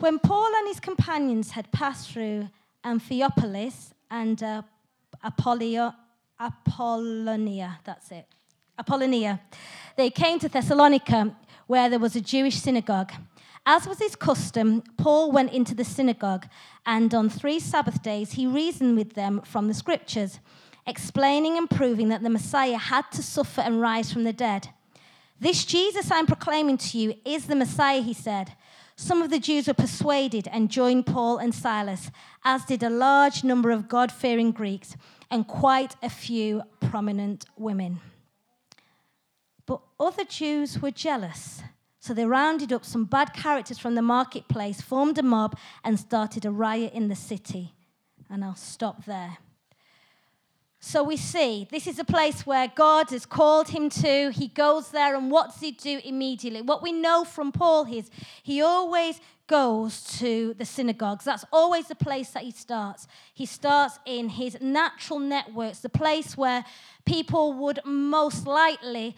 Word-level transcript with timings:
When 0.00 0.18
Paul 0.18 0.50
and 0.56 0.66
his 0.66 0.80
companions 0.80 1.50
had 1.50 1.70
passed 1.72 2.10
through 2.10 2.48
Amphipolis 2.82 3.92
and 4.10 4.42
uh, 4.42 4.62
Apollonia, 5.22 5.94
that's 7.84 8.10
it, 8.10 8.26
Apollonia, 8.78 9.42
they 9.96 10.08
came 10.08 10.38
to 10.38 10.48
Thessalonica, 10.48 11.36
where 11.66 11.90
there 11.90 11.98
was 11.98 12.16
a 12.16 12.22
Jewish 12.22 12.56
synagogue. 12.56 13.12
As 13.66 13.86
was 13.86 13.98
his 13.98 14.16
custom, 14.16 14.82
Paul 14.96 15.32
went 15.32 15.52
into 15.52 15.74
the 15.74 15.84
synagogue, 15.84 16.46
and 16.86 17.12
on 17.12 17.28
three 17.28 17.60
Sabbath 17.60 18.02
days 18.02 18.32
he 18.32 18.46
reasoned 18.46 18.96
with 18.96 19.12
them 19.12 19.42
from 19.42 19.68
the 19.68 19.74
scriptures, 19.74 20.40
explaining 20.86 21.58
and 21.58 21.68
proving 21.68 22.08
that 22.08 22.22
the 22.22 22.30
Messiah 22.30 22.78
had 22.78 23.12
to 23.12 23.22
suffer 23.22 23.60
and 23.60 23.82
rise 23.82 24.10
from 24.10 24.24
the 24.24 24.32
dead. 24.32 24.70
This 25.38 25.66
Jesus 25.66 26.10
I'm 26.10 26.26
proclaiming 26.26 26.78
to 26.78 26.98
you 26.98 27.16
is 27.26 27.48
the 27.48 27.54
Messiah, 27.54 28.00
he 28.00 28.14
said. 28.14 28.54
Some 29.00 29.22
of 29.22 29.30
the 29.30 29.38
Jews 29.38 29.66
were 29.66 29.72
persuaded 29.72 30.46
and 30.52 30.70
joined 30.70 31.06
Paul 31.06 31.38
and 31.38 31.54
Silas, 31.54 32.10
as 32.44 32.66
did 32.66 32.82
a 32.82 32.90
large 32.90 33.42
number 33.42 33.70
of 33.70 33.88
God 33.88 34.12
fearing 34.12 34.52
Greeks 34.52 34.94
and 35.30 35.48
quite 35.48 35.96
a 36.02 36.10
few 36.10 36.64
prominent 36.80 37.46
women. 37.56 38.00
But 39.64 39.80
other 39.98 40.24
Jews 40.24 40.82
were 40.82 40.90
jealous. 40.90 41.62
So 41.98 42.12
they 42.12 42.26
rounded 42.26 42.74
up 42.74 42.84
some 42.84 43.06
bad 43.06 43.32
characters 43.32 43.78
from 43.78 43.94
the 43.94 44.02
marketplace, 44.02 44.82
formed 44.82 45.16
a 45.16 45.22
mob, 45.22 45.56
and 45.82 45.98
started 45.98 46.44
a 46.44 46.50
riot 46.50 46.92
in 46.92 47.08
the 47.08 47.16
city. 47.16 47.72
And 48.28 48.44
I'll 48.44 48.54
stop 48.54 49.06
there. 49.06 49.38
So 50.82 51.02
we 51.02 51.18
see 51.18 51.68
this 51.70 51.86
is 51.86 51.98
a 51.98 52.04
place 52.04 52.46
where 52.46 52.72
God 52.74 53.10
has 53.10 53.26
called 53.26 53.68
him 53.68 53.90
to. 53.90 54.30
He 54.30 54.48
goes 54.48 54.90
there, 54.90 55.14
and 55.14 55.30
what 55.30 55.52
does 55.52 55.60
he 55.60 55.72
do 55.72 56.00
immediately? 56.02 56.62
What 56.62 56.82
we 56.82 56.90
know 56.90 57.24
from 57.24 57.52
Paul 57.52 57.86
is 57.92 58.10
he 58.42 58.62
always 58.62 59.20
goes 59.46 60.02
to 60.18 60.54
the 60.54 60.64
synagogues. 60.64 61.26
That's 61.26 61.44
always 61.52 61.88
the 61.88 61.94
place 61.94 62.30
that 62.30 62.44
he 62.44 62.50
starts. 62.50 63.06
He 63.34 63.44
starts 63.44 63.98
in 64.06 64.30
his 64.30 64.58
natural 64.62 65.18
networks, 65.18 65.80
the 65.80 65.90
place 65.90 66.34
where 66.36 66.64
people 67.04 67.52
would 67.52 67.80
most 67.84 68.46
likely 68.46 69.16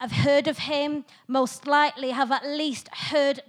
have 0.00 0.12
heard 0.12 0.48
of 0.48 0.58
him, 0.58 1.04
most 1.26 1.66
likely 1.66 2.10
have 2.10 2.32
at 2.32 2.46
least 2.46 2.88
heard 2.94 3.42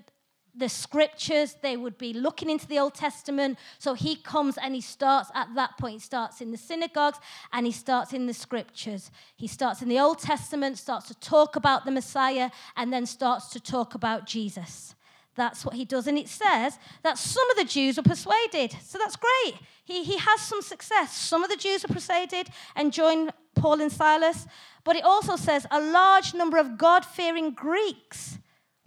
the 0.59 0.69
scriptures. 0.69 1.55
They 1.61 1.77
would 1.77 1.97
be 1.97 2.13
looking 2.13 2.49
into 2.49 2.67
the 2.67 2.79
Old 2.79 2.93
Testament. 2.93 3.57
So 3.79 3.93
he 3.93 4.15
comes 4.15 4.57
and 4.57 4.75
he 4.75 4.81
starts 4.81 5.31
at 5.33 5.53
that 5.55 5.77
point. 5.77 5.93
He 5.93 5.99
starts 5.99 6.41
in 6.41 6.51
the 6.51 6.57
synagogues 6.57 7.19
and 7.51 7.65
he 7.65 7.71
starts 7.71 8.13
in 8.13 8.27
the 8.27 8.33
scriptures. 8.33 9.11
He 9.35 9.47
starts 9.47 9.81
in 9.81 9.89
the 9.89 9.99
Old 9.99 10.19
Testament, 10.19 10.77
starts 10.77 11.07
to 11.07 11.19
talk 11.19 11.55
about 11.55 11.85
the 11.85 11.91
Messiah, 11.91 12.51
and 12.75 12.93
then 12.93 13.05
starts 13.05 13.49
to 13.49 13.59
talk 13.59 13.95
about 13.95 14.27
Jesus. 14.27 14.95
That's 15.35 15.63
what 15.63 15.75
he 15.75 15.85
does. 15.85 16.05
And 16.07 16.17
it 16.17 16.27
says 16.27 16.77
that 17.01 17.17
some 17.17 17.49
of 17.51 17.57
the 17.57 17.63
Jews 17.63 17.95
were 17.95 18.03
persuaded. 18.03 18.75
So 18.83 18.97
that's 18.97 19.15
great. 19.15 19.55
He, 19.85 20.03
he 20.03 20.17
has 20.17 20.41
some 20.41 20.61
success. 20.61 21.15
Some 21.15 21.43
of 21.43 21.49
the 21.49 21.55
Jews 21.55 21.85
were 21.87 21.93
persuaded 21.93 22.49
and 22.75 22.91
joined 22.91 23.31
Paul 23.55 23.79
and 23.79 23.91
Silas. 23.91 24.45
But 24.83 24.97
it 24.97 25.05
also 25.05 25.37
says 25.37 25.65
a 25.71 25.79
large 25.79 26.33
number 26.33 26.57
of 26.57 26.77
God 26.77 27.05
fearing 27.05 27.51
Greeks 27.51 28.37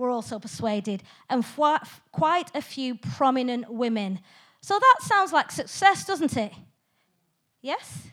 were 0.03 0.11
also 0.11 0.39
persuaded, 0.39 1.03
and 1.31 1.45
quite 2.11 2.50
a 2.55 2.61
few 2.61 2.97
prominent 2.97 3.72
women. 3.72 4.19
So 4.61 4.78
that 4.78 4.97
sounds 5.00 5.33
like 5.33 5.50
success, 5.50 6.05
doesn't 6.05 6.36
it? 6.36 6.53
Yes? 7.62 8.08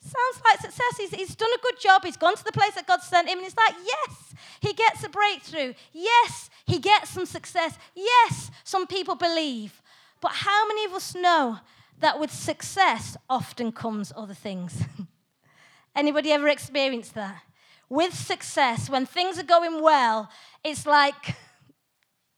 Sounds 0.00 0.40
like 0.44 0.60
success. 0.60 0.96
He's, 0.98 1.10
he's 1.10 1.34
done 1.34 1.50
a 1.52 1.62
good 1.62 1.80
job. 1.80 2.04
He's 2.04 2.16
gone 2.16 2.36
to 2.36 2.44
the 2.44 2.52
place 2.52 2.74
that 2.74 2.86
God 2.86 3.02
sent 3.02 3.28
him, 3.28 3.38
and 3.38 3.46
it's 3.46 3.56
like, 3.56 3.74
yes, 3.84 4.34
he 4.60 4.72
gets 4.72 5.02
a 5.02 5.08
breakthrough. 5.08 5.74
Yes, 5.92 6.48
he 6.64 6.78
gets 6.78 7.10
some 7.10 7.26
success. 7.26 7.76
Yes, 7.94 8.50
some 8.62 8.86
people 8.86 9.16
believe. 9.16 9.82
But 10.20 10.32
how 10.32 10.68
many 10.68 10.84
of 10.84 10.92
us 10.92 11.14
know 11.14 11.58
that 11.98 12.20
with 12.20 12.30
success 12.30 13.16
often 13.28 13.72
comes 13.72 14.12
other 14.16 14.34
things? 14.34 14.82
Anybody 15.96 16.30
ever 16.30 16.48
experienced 16.48 17.14
that? 17.14 17.42
With 17.88 18.14
success, 18.14 18.90
when 18.90 19.06
things 19.06 19.38
are 19.38 19.44
going 19.44 19.80
well, 19.82 20.28
it's 20.66 20.86
like 20.86 21.36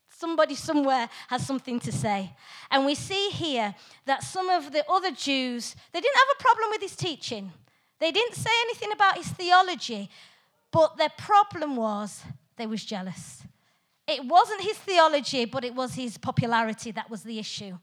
somebody 0.09 0.55
somewhere 0.55 1.09
has 1.28 1.47
something 1.47 1.81
to 1.81 1.93
say. 1.93 2.33
And 2.71 2.84
we 2.84 2.94
see 2.94 3.31
here 3.31 3.75
that 4.05 4.22
some 4.22 4.49
of 4.50 4.72
the 4.72 4.84
other 4.91 5.12
Jews, 5.12 5.77
they 5.93 6.00
didn't 6.00 6.16
have 6.16 6.37
a 6.38 6.43
problem 6.43 6.71
with 6.71 6.83
his 6.83 6.97
teaching. 6.97 7.53
They 8.00 8.12
didn't 8.12 8.34
say 8.34 8.50
anything 8.62 8.93
about 8.93 9.17
his 9.17 9.28
theology, 9.28 10.11
but 10.71 10.97
their 10.97 11.12
problem 11.17 11.77
was 11.77 12.22
they 12.56 12.67
was 12.67 12.84
jealous. 12.84 13.43
It 14.06 14.25
wasn't 14.25 14.62
his 14.62 14.78
theology, 14.78 15.44
but 15.44 15.65
it 15.65 15.75
was 15.75 15.94
his 15.94 16.19
popularity 16.19 16.91
that 16.93 17.11
was 17.11 17.22
the 17.22 17.38
issue. 17.38 17.78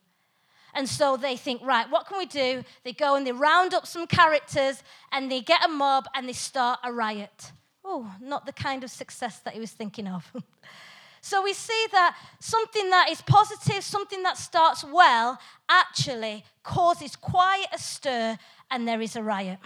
And 0.73 0.89
so 0.89 1.15
they 1.15 1.37
think, 1.37 1.61
right, 1.63 1.89
what 1.89 2.05
can 2.05 2.17
we 2.17 2.25
do? 2.25 2.63
They 2.83 2.91
go 2.91 3.15
and 3.15 3.25
they 3.25 3.31
round 3.31 3.73
up 3.73 3.87
some 3.87 4.07
characters 4.07 4.83
and 5.11 5.31
they 5.31 5.39
get 5.39 5.63
a 5.63 5.69
mob 5.69 6.05
and 6.13 6.27
they 6.27 6.33
start 6.33 6.79
a 6.83 6.91
riot. 6.91 7.51
Oh, 7.87 8.11
not 8.19 8.47
the 8.47 8.51
kind 8.51 8.83
of 8.83 8.89
success 8.89 9.39
that 9.41 9.53
he 9.53 9.59
was 9.59 9.71
thinking 9.71 10.07
of. 10.07 10.31
so 11.21 11.43
we 11.43 11.53
see 11.53 11.85
that 11.91 12.17
something 12.39 12.89
that 12.89 13.09
is 13.11 13.21
positive, 13.21 13.83
something 13.83 14.23
that 14.23 14.39
starts 14.39 14.83
well, 14.83 15.39
actually 15.69 16.43
causes 16.63 17.15
quite 17.15 17.67
a 17.71 17.77
stir 17.77 18.39
and 18.71 18.87
there 18.87 19.01
is 19.01 19.15
a 19.15 19.21
riot. 19.21 19.59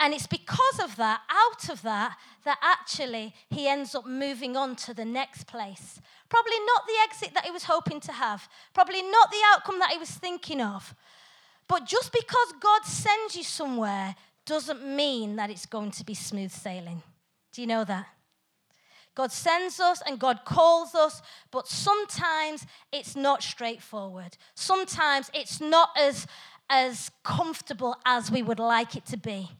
And 0.00 0.12
it's 0.12 0.26
because 0.26 0.80
of 0.82 0.96
that, 0.96 1.20
out 1.30 1.68
of 1.68 1.82
that, 1.82 2.16
that 2.44 2.58
actually 2.60 3.32
he 3.48 3.68
ends 3.68 3.94
up 3.94 4.04
moving 4.04 4.56
on 4.56 4.74
to 4.74 4.92
the 4.92 5.04
next 5.04 5.46
place. 5.46 6.00
Probably 6.28 6.58
not 6.66 6.86
the 6.88 6.94
exit 7.04 7.34
that 7.34 7.44
he 7.44 7.52
was 7.52 7.62
hoping 7.62 8.00
to 8.00 8.12
have, 8.12 8.48
probably 8.74 9.02
not 9.02 9.30
the 9.30 9.40
outcome 9.54 9.78
that 9.78 9.92
he 9.92 9.98
was 9.98 10.10
thinking 10.10 10.60
of. 10.60 10.96
But 11.68 11.86
just 11.86 12.12
because 12.12 12.54
God 12.60 12.84
sends 12.84 13.36
you 13.36 13.44
somewhere 13.44 14.16
doesn't 14.44 14.84
mean 14.84 15.36
that 15.36 15.50
it's 15.50 15.66
going 15.66 15.90
to 15.92 16.04
be 16.04 16.14
smooth 16.14 16.50
sailing. 16.50 17.02
Do 17.52 17.60
you 17.60 17.66
know 17.66 17.84
that? 17.84 18.06
God 19.14 19.30
sends 19.30 19.78
us 19.78 20.02
and 20.06 20.18
God 20.18 20.40
calls 20.44 20.94
us, 20.94 21.20
but 21.50 21.68
sometimes 21.68 22.66
it's 22.90 23.14
not 23.14 23.42
straightforward. 23.42 24.38
Sometimes 24.54 25.30
it's 25.34 25.60
not 25.60 25.90
as, 25.98 26.26
as 26.70 27.10
comfortable 27.22 27.96
as 28.06 28.30
we 28.30 28.42
would 28.42 28.58
like 28.58 28.96
it 28.96 29.04
to 29.06 29.18
be. 29.18 29.50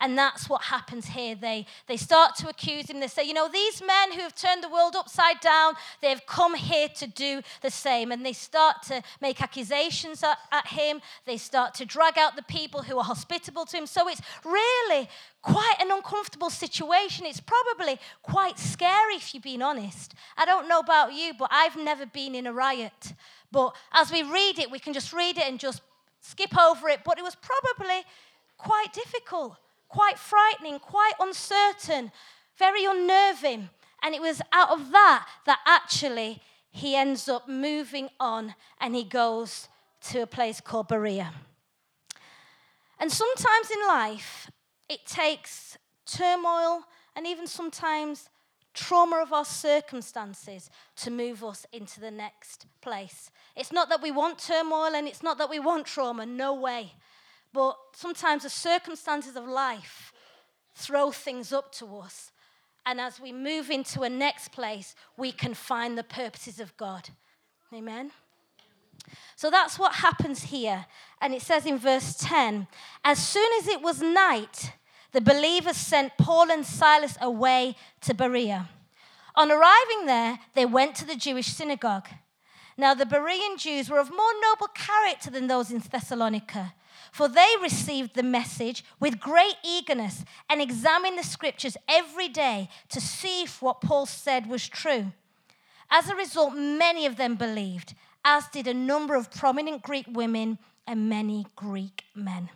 And 0.00 0.16
that's 0.16 0.48
what 0.48 0.62
happens 0.62 1.06
here. 1.06 1.34
They, 1.34 1.66
they 1.86 1.96
start 1.96 2.36
to 2.36 2.48
accuse 2.48 2.90
him. 2.90 3.00
They 3.00 3.08
say, 3.08 3.24
you 3.24 3.34
know, 3.34 3.48
these 3.48 3.80
men 3.80 4.12
who 4.12 4.20
have 4.20 4.34
turned 4.34 4.62
the 4.62 4.68
world 4.68 4.94
upside 4.96 5.40
down, 5.40 5.74
they've 6.02 6.24
come 6.26 6.54
here 6.54 6.88
to 6.88 7.06
do 7.06 7.42
the 7.62 7.70
same. 7.70 8.12
And 8.12 8.24
they 8.24 8.32
start 8.32 8.82
to 8.84 9.02
make 9.20 9.42
accusations 9.42 10.22
at, 10.22 10.38
at 10.52 10.66
him. 10.68 11.00
They 11.24 11.36
start 11.36 11.74
to 11.74 11.84
drag 11.84 12.18
out 12.18 12.36
the 12.36 12.42
people 12.42 12.82
who 12.82 12.98
are 12.98 13.04
hospitable 13.04 13.64
to 13.66 13.76
him. 13.76 13.86
So 13.86 14.08
it's 14.08 14.20
really 14.44 15.08
quite 15.42 15.76
an 15.80 15.90
uncomfortable 15.90 16.50
situation. 16.50 17.24
It's 17.24 17.40
probably 17.40 17.98
quite 18.22 18.58
scary, 18.58 19.14
if 19.14 19.32
you're 19.32 19.40
being 19.40 19.62
honest. 19.62 20.14
I 20.36 20.44
don't 20.44 20.68
know 20.68 20.80
about 20.80 21.14
you, 21.14 21.32
but 21.38 21.48
I've 21.52 21.76
never 21.76 22.04
been 22.06 22.34
in 22.34 22.46
a 22.46 22.52
riot. 22.52 23.14
But 23.52 23.74
as 23.92 24.10
we 24.10 24.22
read 24.22 24.58
it, 24.58 24.70
we 24.70 24.78
can 24.78 24.92
just 24.92 25.12
read 25.12 25.38
it 25.38 25.44
and 25.44 25.58
just 25.58 25.82
skip 26.20 26.58
over 26.58 26.88
it. 26.88 27.00
But 27.04 27.18
it 27.18 27.22
was 27.22 27.36
probably 27.36 28.02
quite 28.58 28.92
difficult 28.92 29.56
quite 29.88 30.18
frightening, 30.18 30.78
quite 30.78 31.14
uncertain, 31.20 32.12
very 32.58 32.84
unnerving. 32.84 33.70
And 34.02 34.14
it 34.14 34.20
was 34.20 34.40
out 34.52 34.70
of 34.70 34.90
that 34.92 35.26
that 35.46 35.58
actually 35.66 36.42
he 36.70 36.94
ends 36.94 37.28
up 37.28 37.48
moving 37.48 38.08
on 38.20 38.54
and 38.80 38.94
he 38.94 39.04
goes 39.04 39.68
to 40.02 40.22
a 40.22 40.26
place 40.26 40.60
called 40.60 40.88
Berea. 40.88 41.32
And 42.98 43.10
sometimes 43.10 43.70
in 43.70 43.88
life, 43.88 44.50
it 44.88 45.04
takes 45.06 45.76
turmoil 46.06 46.84
and 47.14 47.26
even 47.26 47.46
sometimes 47.46 48.28
trauma 48.74 49.22
of 49.22 49.32
our 49.32 49.44
circumstances 49.44 50.70
to 50.96 51.10
move 51.10 51.42
us 51.42 51.66
into 51.72 51.98
the 51.98 52.10
next 52.10 52.66
place. 52.82 53.30
It's 53.56 53.72
not 53.72 53.88
that 53.88 54.02
we 54.02 54.10
want 54.10 54.38
turmoil 54.38 54.94
and 54.94 55.08
it's 55.08 55.22
not 55.22 55.38
that 55.38 55.50
we 55.50 55.58
want 55.58 55.86
trauma, 55.86 56.26
no 56.26 56.54
way. 56.54 56.92
But 57.52 57.76
sometimes 57.94 58.42
the 58.42 58.50
circumstances 58.50 59.36
of 59.36 59.46
life 59.46 60.12
throw 60.74 61.10
things 61.10 61.52
up 61.52 61.72
to 61.72 61.98
us. 61.98 62.32
And 62.84 63.00
as 63.00 63.18
we 63.18 63.32
move 63.32 63.70
into 63.70 64.02
a 64.02 64.08
next 64.08 64.52
place, 64.52 64.94
we 65.16 65.32
can 65.32 65.54
find 65.54 65.98
the 65.98 66.04
purposes 66.04 66.60
of 66.60 66.76
God. 66.76 67.08
Amen. 67.74 68.12
So 69.34 69.50
that's 69.50 69.78
what 69.78 69.96
happens 69.96 70.44
here. 70.44 70.86
And 71.20 71.34
it 71.34 71.42
says 71.42 71.66
in 71.66 71.78
verse 71.78 72.16
10 72.18 72.66
As 73.04 73.18
soon 73.18 73.50
as 73.60 73.68
it 73.68 73.82
was 73.82 74.00
night, 74.00 74.72
the 75.12 75.20
believers 75.20 75.76
sent 75.76 76.16
Paul 76.18 76.50
and 76.50 76.64
Silas 76.64 77.16
away 77.20 77.76
to 78.02 78.14
Berea. 78.14 78.68
On 79.34 79.50
arriving 79.50 80.06
there, 80.06 80.38
they 80.54 80.64
went 80.64 80.94
to 80.96 81.04
the 81.04 81.16
Jewish 81.16 81.46
synagogue. 81.46 82.08
Now, 82.76 82.94
the 82.94 83.06
Berean 83.06 83.58
Jews 83.58 83.88
were 83.88 83.98
of 83.98 84.10
more 84.10 84.32
noble 84.42 84.68
character 84.68 85.30
than 85.30 85.46
those 85.46 85.70
in 85.70 85.78
Thessalonica 85.78 86.74
for 87.16 87.28
they 87.28 87.54
received 87.62 88.14
the 88.14 88.22
message 88.22 88.84
with 89.00 89.20
great 89.20 89.54
eagerness 89.64 90.22
and 90.50 90.60
examined 90.60 91.18
the 91.18 91.22
scriptures 91.22 91.76
every 91.88 92.28
day 92.28 92.68
to 92.90 93.00
see 93.00 93.42
if 93.42 93.62
what 93.62 93.80
Paul 93.80 94.04
said 94.04 94.46
was 94.46 94.68
true. 94.68 95.12
As 95.90 96.10
a 96.10 96.14
result, 96.14 96.54
many 96.54 97.06
of 97.06 97.16
them 97.16 97.36
believed, 97.36 97.94
as 98.22 98.48
did 98.48 98.66
a 98.66 98.74
number 98.74 99.14
of 99.14 99.30
prominent 99.30 99.82
Greek 99.82 100.06
women 100.08 100.58
and 100.86 101.08
many 101.08 101.46
Greek 101.56 102.04
men. 102.14 102.50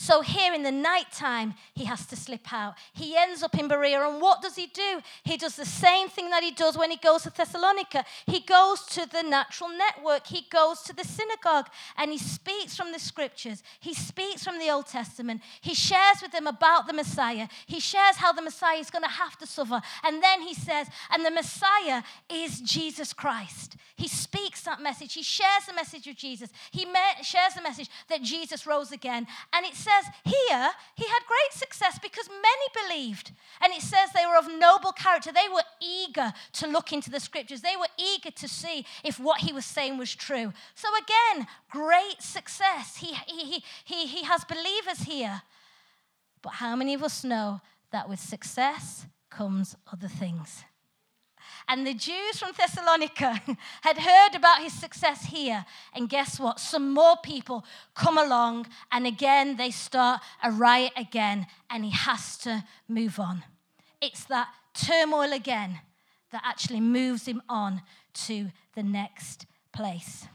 So 0.00 0.20
here 0.20 0.54
in 0.54 0.62
the 0.62 0.70
night 0.70 1.10
time, 1.10 1.54
he 1.74 1.84
has 1.86 2.06
to 2.06 2.14
slip 2.14 2.52
out. 2.52 2.74
He 2.92 3.16
ends 3.16 3.42
up 3.42 3.58
in 3.58 3.66
Berea, 3.66 4.00
and 4.08 4.22
what 4.22 4.40
does 4.40 4.54
he 4.54 4.68
do? 4.68 5.02
He 5.24 5.36
does 5.36 5.56
the 5.56 5.66
same 5.66 6.08
thing 6.08 6.30
that 6.30 6.44
he 6.44 6.52
does 6.52 6.78
when 6.78 6.92
he 6.92 6.96
goes 6.96 7.24
to 7.24 7.30
Thessalonica. 7.30 8.04
He 8.26 8.38
goes 8.38 8.82
to 8.90 9.10
the 9.10 9.24
natural 9.24 9.70
network, 9.70 10.28
he 10.28 10.46
goes 10.50 10.82
to 10.82 10.94
the 10.94 11.02
synagogue, 11.02 11.66
and 11.96 12.12
he 12.12 12.18
speaks 12.18 12.76
from 12.76 12.92
the 12.92 13.00
scriptures. 13.00 13.64
He 13.80 13.92
speaks 13.92 14.44
from 14.44 14.60
the 14.60 14.70
Old 14.70 14.86
Testament. 14.86 15.42
He 15.60 15.74
shares 15.74 16.22
with 16.22 16.30
them 16.30 16.46
about 16.46 16.86
the 16.86 16.92
Messiah. 16.92 17.48
He 17.66 17.80
shares 17.80 18.18
how 18.18 18.32
the 18.32 18.40
Messiah 18.40 18.78
is 18.78 18.90
going 18.90 19.02
to 19.02 19.10
have 19.10 19.36
to 19.38 19.48
suffer. 19.48 19.82
And 20.04 20.22
then 20.22 20.42
he 20.42 20.54
says, 20.54 20.86
and 21.12 21.26
the 21.26 21.32
Messiah 21.32 22.04
is 22.32 22.60
Jesus 22.60 23.12
Christ. 23.12 23.74
He 23.96 24.06
speaks 24.06 24.62
that 24.62 24.80
message. 24.80 25.14
He 25.14 25.24
shares 25.24 25.66
the 25.66 25.74
message 25.74 26.06
of 26.06 26.14
Jesus. 26.14 26.50
He 26.70 26.86
shares 27.22 27.54
the 27.54 27.62
message 27.62 27.90
that 28.08 28.22
Jesus 28.22 28.64
rose 28.64 28.92
again. 28.92 29.26
And 29.52 29.66
it 29.66 29.74
says 29.88 30.12
here, 30.24 30.70
he 30.94 31.04
had 31.04 31.20
great 31.26 31.52
success 31.52 31.98
because 32.00 32.28
many 32.28 32.88
believed. 32.88 33.32
And 33.62 33.72
it 33.72 33.82
says 33.82 34.10
they 34.12 34.26
were 34.26 34.38
of 34.38 34.48
noble 34.48 34.92
character. 34.92 35.30
They 35.32 35.52
were 35.52 35.62
eager 35.80 36.32
to 36.54 36.66
look 36.66 36.92
into 36.92 37.10
the 37.10 37.20
scriptures, 37.20 37.60
they 37.60 37.76
were 37.78 37.88
eager 37.98 38.30
to 38.30 38.48
see 38.48 38.84
if 39.04 39.18
what 39.18 39.40
he 39.40 39.52
was 39.52 39.64
saying 39.64 39.98
was 39.98 40.14
true. 40.14 40.52
So, 40.74 40.88
again, 40.96 41.46
great 41.70 42.20
success. 42.20 42.96
He, 42.96 43.14
he, 43.26 43.62
he, 43.84 44.06
he 44.06 44.24
has 44.24 44.44
believers 44.44 45.00
here. 45.06 45.42
But 46.42 46.54
how 46.54 46.76
many 46.76 46.94
of 46.94 47.02
us 47.02 47.24
know 47.24 47.60
that 47.90 48.08
with 48.08 48.20
success 48.20 49.06
comes 49.30 49.76
other 49.92 50.08
things? 50.08 50.64
And 51.68 51.86
the 51.86 51.92
Jews 51.92 52.38
from 52.38 52.52
Thessalonica 52.56 53.42
had 53.82 53.98
heard 53.98 54.34
about 54.34 54.62
his 54.62 54.72
success 54.72 55.26
here. 55.26 55.66
And 55.94 56.08
guess 56.08 56.40
what? 56.40 56.58
Some 56.58 56.94
more 56.94 57.16
people 57.22 57.64
come 57.94 58.16
along, 58.16 58.66
and 58.90 59.06
again, 59.06 59.56
they 59.56 59.70
start 59.70 60.22
a 60.42 60.50
riot 60.50 60.92
again, 60.96 61.46
and 61.68 61.84
he 61.84 61.90
has 61.90 62.38
to 62.38 62.64
move 62.88 63.20
on. 63.20 63.44
It's 64.00 64.24
that 64.24 64.48
turmoil 64.72 65.32
again 65.32 65.80
that 66.32 66.42
actually 66.44 66.80
moves 66.80 67.26
him 67.26 67.42
on 67.48 67.82
to 68.26 68.50
the 68.74 68.82
next 68.82 69.46
place. 69.72 70.26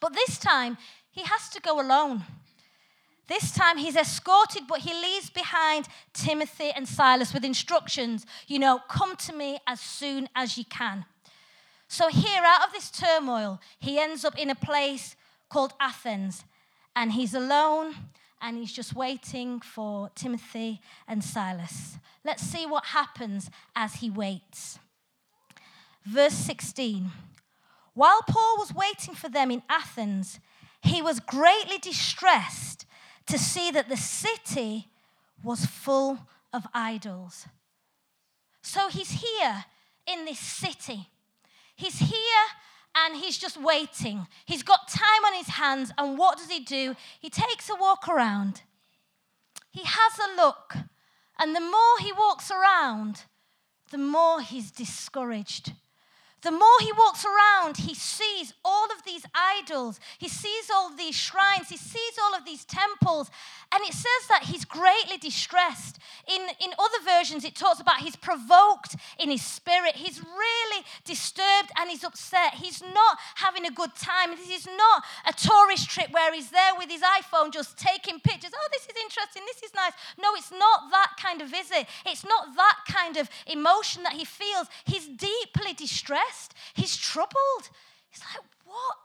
But 0.00 0.12
this 0.12 0.38
time, 0.38 0.76
he 1.10 1.22
has 1.22 1.48
to 1.50 1.60
go 1.60 1.80
alone. 1.80 2.24
This 3.28 3.52
time 3.52 3.76
he's 3.76 3.94
escorted, 3.94 4.62
but 4.66 4.80
he 4.80 4.94
leaves 4.94 5.28
behind 5.28 5.86
Timothy 6.14 6.70
and 6.74 6.88
Silas 6.88 7.34
with 7.34 7.44
instructions, 7.44 8.24
you 8.46 8.58
know, 8.58 8.80
come 8.88 9.16
to 9.16 9.34
me 9.34 9.58
as 9.66 9.80
soon 9.80 10.28
as 10.34 10.56
you 10.56 10.64
can. 10.64 11.04
So, 11.88 12.08
here, 12.08 12.42
out 12.44 12.66
of 12.66 12.72
this 12.72 12.90
turmoil, 12.90 13.60
he 13.78 13.98
ends 13.98 14.24
up 14.24 14.38
in 14.38 14.50
a 14.50 14.54
place 14.54 15.14
called 15.50 15.74
Athens, 15.78 16.44
and 16.96 17.12
he's 17.12 17.34
alone 17.34 17.94
and 18.40 18.56
he's 18.56 18.72
just 18.72 18.94
waiting 18.94 19.60
for 19.60 20.10
Timothy 20.14 20.80
and 21.06 21.22
Silas. 21.22 21.98
Let's 22.24 22.42
see 22.42 22.66
what 22.66 22.86
happens 22.86 23.50
as 23.74 23.96
he 23.96 24.10
waits. 24.10 24.78
Verse 26.04 26.34
16 26.34 27.10
While 27.94 28.22
Paul 28.28 28.56
was 28.58 28.72
waiting 28.74 29.14
for 29.14 29.28
them 29.28 29.50
in 29.50 29.62
Athens, 29.68 30.40
he 30.82 31.02
was 31.02 31.20
greatly 31.20 31.78
distressed 31.78 32.86
to 33.28 33.38
see 33.38 33.70
that 33.70 33.88
the 33.88 33.96
city 33.96 34.88
was 35.42 35.66
full 35.66 36.18
of 36.52 36.66
idols. 36.74 37.46
So 38.62 38.88
he's 38.88 39.10
here 39.10 39.64
in 40.06 40.24
this 40.24 40.38
city. 40.38 41.08
He's 41.76 41.98
here 41.98 42.44
and 42.96 43.16
he's 43.16 43.38
just 43.38 43.60
waiting. 43.60 44.26
He's 44.44 44.62
got 44.62 44.88
time 44.88 45.24
on 45.26 45.34
his 45.34 45.48
hands, 45.48 45.92
and 45.96 46.18
what 46.18 46.38
does 46.38 46.50
he 46.50 46.60
do? 46.60 46.96
He 47.20 47.30
takes 47.30 47.68
a 47.70 47.76
walk 47.76 48.08
around. 48.08 48.62
He 49.70 49.82
has 49.84 50.18
a 50.18 50.36
look, 50.36 50.74
and 51.38 51.54
the 51.54 51.60
more 51.60 51.98
he 52.00 52.12
walks 52.12 52.50
around, 52.50 53.24
the 53.90 53.98
more 53.98 54.40
he's 54.40 54.70
discouraged. 54.70 55.72
The 56.40 56.52
more 56.52 56.78
he 56.80 56.92
walks 56.92 57.24
around, 57.24 57.78
he 57.78 57.94
sees 57.94 58.54
all 58.64 58.86
of 58.96 59.04
these 59.04 59.24
idols. 59.34 59.98
He 60.18 60.28
sees 60.28 60.70
all 60.72 60.88
of 60.88 60.96
these 60.96 61.16
shrines. 61.16 61.68
He 61.68 61.76
sees 61.76 62.14
all 62.22 62.36
of 62.36 62.44
these 62.44 62.64
temples. 62.64 63.28
And 63.72 63.82
it 63.82 63.92
says 63.92 64.28
that 64.28 64.44
he's 64.44 64.64
greatly 64.64 65.18
distressed. 65.18 65.98
In, 66.28 66.40
in 66.60 66.70
other 66.78 67.04
versions, 67.04 67.44
it 67.44 67.56
talks 67.56 67.80
about 67.80 67.98
he's 67.98 68.14
provoked 68.14 68.94
in 69.18 69.30
his 69.30 69.42
spirit. 69.42 69.96
He's 69.96 70.22
really 70.22 70.84
disturbed 71.04 71.72
and 71.76 71.90
he's 71.90 72.04
upset. 72.04 72.54
He's 72.54 72.82
not 72.82 73.18
having 73.34 73.66
a 73.66 73.72
good 73.72 73.94
time. 73.96 74.30
This 74.36 74.64
is 74.64 74.66
not 74.66 75.02
a 75.26 75.32
tourist 75.32 75.90
trip 75.90 76.12
where 76.12 76.32
he's 76.32 76.50
there 76.50 76.72
with 76.78 76.88
his 76.88 77.02
iPhone 77.02 77.52
just 77.52 77.76
taking 77.76 78.20
pictures. 78.20 78.52
Oh, 78.54 78.68
this 78.72 78.82
is 78.82 78.94
interesting. 79.02 79.42
This 79.44 79.64
is 79.64 79.74
nice. 79.74 79.92
No, 80.22 80.28
it's 80.34 80.52
not 80.52 80.90
that 80.92 81.12
kind 81.20 81.42
of 81.42 81.48
visit. 81.48 81.86
It's 82.06 82.24
not 82.24 82.54
that 82.54 82.78
kind 82.88 83.16
of 83.16 83.28
emotion 83.46 84.04
that 84.04 84.12
he 84.12 84.24
feels. 84.24 84.68
He's 84.84 85.08
deeply 85.08 85.74
distressed. 85.76 86.27
He's 86.74 86.96
troubled. 86.96 87.70
He's 88.10 88.20
like, 88.20 88.44
what 88.64 88.96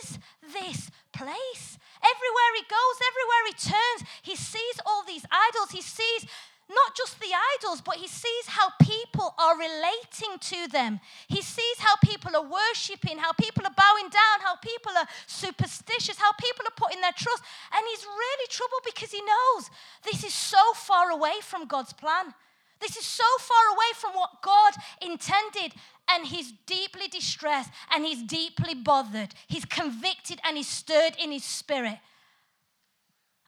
is 0.00 0.18
this 0.52 0.90
place? 1.12 1.78
Everywhere 2.02 2.52
he 2.56 2.64
goes, 2.68 2.96
everywhere 3.02 3.44
he 3.46 3.54
turns, 3.54 4.10
he 4.22 4.36
sees 4.36 4.80
all 4.84 5.02
these 5.04 5.24
idols. 5.30 5.70
He 5.70 5.82
sees 5.82 6.26
not 6.68 6.96
just 6.96 7.20
the 7.20 7.30
idols, 7.58 7.80
but 7.80 7.96
he 7.96 8.08
sees 8.08 8.46
how 8.46 8.70
people 8.82 9.34
are 9.38 9.56
relating 9.56 10.38
to 10.40 10.68
them. 10.68 11.00
He 11.28 11.40
sees 11.40 11.78
how 11.78 11.94
people 12.02 12.34
are 12.34 12.42
worshiping, 12.42 13.18
how 13.18 13.32
people 13.32 13.64
are 13.64 13.74
bowing 13.76 14.10
down, 14.10 14.42
how 14.42 14.56
people 14.56 14.92
are 14.98 15.06
superstitious, 15.26 16.18
how 16.18 16.32
people 16.32 16.66
are 16.66 16.76
putting 16.76 17.00
their 17.00 17.14
trust. 17.16 17.42
And 17.72 17.84
he's 17.90 18.04
really 18.04 18.48
troubled 18.50 18.82
because 18.84 19.12
he 19.12 19.22
knows 19.22 19.70
this 20.02 20.24
is 20.24 20.34
so 20.34 20.72
far 20.74 21.10
away 21.10 21.34
from 21.40 21.66
God's 21.66 21.92
plan. 21.92 22.34
This 22.80 22.96
is 22.96 23.06
so 23.06 23.24
far 23.40 23.74
away 23.74 23.92
from 23.94 24.12
what 24.12 24.42
God 24.42 24.74
intended. 25.00 25.72
And 26.08 26.26
he's 26.26 26.52
deeply 26.66 27.08
distressed 27.08 27.70
and 27.92 28.04
he's 28.04 28.22
deeply 28.22 28.74
bothered. 28.74 29.34
He's 29.48 29.64
convicted 29.64 30.40
and 30.46 30.56
he's 30.56 30.68
stirred 30.68 31.14
in 31.18 31.32
his 31.32 31.44
spirit. 31.44 31.98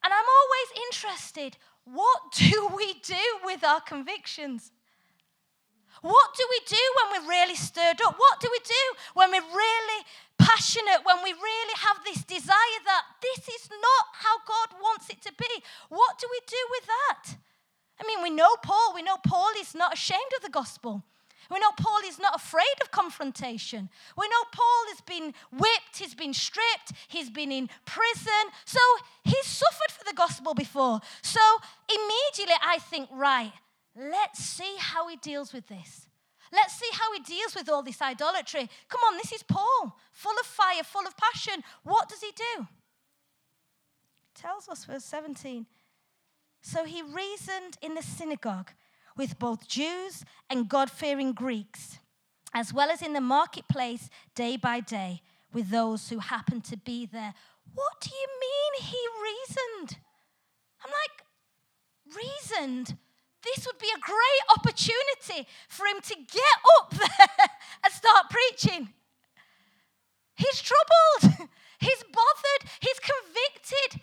And 0.02 0.12
I'm 0.12 0.24
always 0.38 0.86
interested 0.86 1.56
what 1.84 2.32
do 2.34 2.68
we 2.76 2.94
do 3.04 3.24
with 3.44 3.64
our 3.64 3.80
convictions? 3.80 4.72
What 6.02 6.30
do 6.36 6.46
we 6.48 6.60
do 6.66 6.84
when 6.96 7.06
we're 7.22 7.28
really 7.28 7.56
stirred 7.56 8.00
up? 8.06 8.14
What 8.16 8.40
do 8.40 8.48
we 8.52 8.60
do 8.64 8.84
when 9.14 9.30
we're 9.32 9.50
really 9.50 10.04
passionate, 10.38 11.02
when 11.02 11.22
we 11.24 11.32
really 11.32 11.76
have 11.78 11.98
this 12.04 12.22
desire 12.22 12.80
that 12.86 13.02
this 13.20 13.48
is 13.48 13.68
not 13.70 14.04
how 14.12 14.38
God 14.46 14.78
wants 14.80 15.10
it 15.10 15.20
to 15.22 15.32
be? 15.36 15.62
What 15.88 16.18
do 16.18 16.28
we 16.30 16.40
do 16.46 16.62
with 16.70 16.86
that? 16.86 17.36
I 18.00 18.06
mean, 18.06 18.22
we 18.22 18.30
know 18.30 18.56
Paul. 18.62 18.92
We 18.94 19.02
know 19.02 19.16
Paul 19.26 19.50
is 19.60 19.74
not 19.74 19.94
ashamed 19.94 20.32
of 20.36 20.42
the 20.42 20.50
gospel. 20.50 21.02
We 21.50 21.58
know 21.60 21.70
Paul 21.78 22.00
is 22.06 22.18
not 22.18 22.36
afraid 22.36 22.76
of 22.82 22.90
confrontation. 22.90 23.88
We 24.16 24.28
know 24.28 24.44
Paul 24.52 24.84
has 24.88 25.00
been 25.00 25.32
whipped, 25.50 25.96
he's 25.96 26.14
been 26.14 26.34
stripped, 26.34 26.92
he's 27.08 27.30
been 27.30 27.50
in 27.50 27.70
prison. 27.86 28.52
So 28.66 28.80
he's 29.24 29.46
suffered 29.46 29.90
for 29.90 30.04
the 30.04 30.14
gospel 30.14 30.52
before. 30.52 31.00
So 31.22 31.40
immediately 31.88 32.54
I 32.62 32.78
think, 32.78 33.08
right, 33.10 33.52
let's 33.96 34.40
see 34.40 34.76
how 34.78 35.08
he 35.08 35.16
deals 35.16 35.54
with 35.54 35.68
this. 35.68 36.06
Let's 36.52 36.74
see 36.74 36.88
how 36.92 37.12
he 37.14 37.20
deals 37.20 37.54
with 37.54 37.68
all 37.68 37.82
this 37.82 38.02
idolatry. 38.02 38.68
Come 38.88 39.00
on, 39.08 39.16
this 39.16 39.32
is 39.32 39.42
Paul, 39.42 39.96
full 40.12 40.38
of 40.38 40.46
fire, 40.46 40.82
full 40.82 41.06
of 41.06 41.16
passion. 41.16 41.62
What 41.82 42.08
does 42.08 42.20
he 42.20 42.32
do? 42.36 42.66
tells 44.38 44.68
us, 44.68 44.84
verse 44.84 45.04
17. 45.04 45.66
So 46.60 46.84
he 46.84 47.02
reasoned 47.02 47.78
in 47.80 47.94
the 47.94 48.02
synagogue 48.02 48.70
with 49.16 49.38
both 49.38 49.68
Jews 49.68 50.24
and 50.48 50.68
God 50.68 50.90
fearing 50.90 51.32
Greeks, 51.32 51.98
as 52.54 52.72
well 52.72 52.90
as 52.90 53.02
in 53.02 53.12
the 53.12 53.20
marketplace 53.20 54.08
day 54.34 54.56
by 54.56 54.80
day 54.80 55.22
with 55.52 55.70
those 55.70 56.08
who 56.08 56.18
happened 56.18 56.64
to 56.64 56.76
be 56.76 57.06
there. 57.06 57.34
What 57.74 58.00
do 58.00 58.10
you 58.10 58.28
mean 58.40 58.82
he 58.82 58.98
reasoned? 59.22 59.98
I'm 60.84 60.90
like, 60.90 62.16
reasoned? 62.16 62.96
This 63.42 63.66
would 63.66 63.78
be 63.78 63.90
a 63.94 64.00
great 64.00 64.56
opportunity 64.56 65.48
for 65.68 65.86
him 65.86 66.00
to 66.00 66.14
get 66.14 66.56
up 66.80 66.90
there 66.90 67.28
and 67.84 67.92
start 67.92 68.26
preaching. 68.30 68.88
He's 70.34 70.62
troubled, 70.62 71.48
he's 71.80 72.02
bothered, 72.04 72.70
he's 72.80 73.00
convicted. 73.00 74.02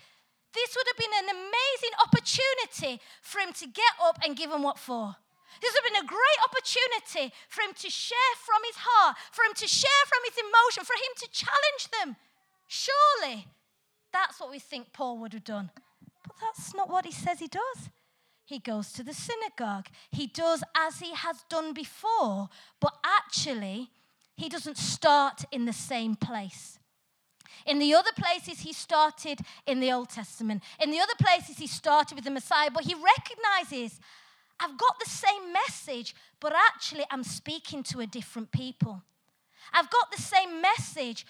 This 0.56 0.72
would 0.74 0.88
have 0.88 0.96
been 0.96 1.18
an 1.20 1.36
amazing 1.36 1.94
opportunity 2.00 3.02
for 3.20 3.44
him 3.44 3.52
to 3.60 3.66
get 3.68 3.92
up 4.02 4.18
and 4.24 4.34
give 4.34 4.48
them 4.48 4.62
what 4.62 4.78
for. 4.78 5.14
This 5.60 5.72
would 5.72 5.84
have 5.84 5.92
been 5.92 6.04
a 6.04 6.08
great 6.08 6.40
opportunity 6.48 7.34
for 7.48 7.60
him 7.60 7.74
to 7.76 7.90
share 7.90 8.34
from 8.40 8.64
his 8.64 8.76
heart, 8.80 9.16
for 9.32 9.44
him 9.44 9.52
to 9.52 9.68
share 9.68 10.04
from 10.08 10.24
his 10.24 10.40
emotion, 10.40 10.84
for 10.84 10.96
him 10.96 11.12
to 11.20 11.28
challenge 11.30 11.84
them. 11.92 12.16
Surely 12.66 13.46
that's 14.12 14.40
what 14.40 14.50
we 14.50 14.58
think 14.58 14.92
Paul 14.92 15.18
would 15.18 15.34
have 15.34 15.44
done. 15.44 15.70
But 16.24 16.36
that's 16.40 16.74
not 16.74 16.88
what 16.88 17.04
he 17.04 17.12
says 17.12 17.38
he 17.38 17.48
does. 17.48 17.90
He 18.46 18.58
goes 18.58 18.92
to 18.92 19.02
the 19.02 19.12
synagogue. 19.12 19.88
He 20.10 20.26
does 20.26 20.62
as 20.76 21.00
he 21.00 21.12
has 21.14 21.44
done 21.50 21.74
before, 21.74 22.48
but 22.80 22.94
actually, 23.04 23.90
he 24.36 24.48
doesn't 24.48 24.78
start 24.78 25.44
in 25.50 25.66
the 25.66 25.72
same 25.72 26.14
place. 26.14 26.75
In 27.66 27.78
the 27.78 27.94
other 27.94 28.12
places, 28.16 28.60
he 28.60 28.72
started 28.72 29.40
in 29.66 29.80
the 29.80 29.92
Old 29.92 30.08
Testament. 30.08 30.62
In 30.80 30.90
the 30.90 31.00
other 31.00 31.14
places, 31.18 31.58
he 31.58 31.66
started 31.66 32.14
with 32.14 32.24
the 32.24 32.30
Messiah, 32.30 32.70
but 32.72 32.84
he 32.84 32.94
recognizes 32.94 34.00
I've 34.58 34.78
got 34.78 34.98
the 34.98 35.10
same 35.10 35.52
message, 35.52 36.14
but 36.40 36.54
actually, 36.54 37.04
I'm 37.10 37.24
speaking 37.24 37.82
to 37.84 38.00
a 38.00 38.06
different 38.06 38.52
people. 38.52 39.02
I've 39.72 39.90
got 39.90 40.10
the 40.10 40.22
same 40.22 40.62
message, 40.62 41.26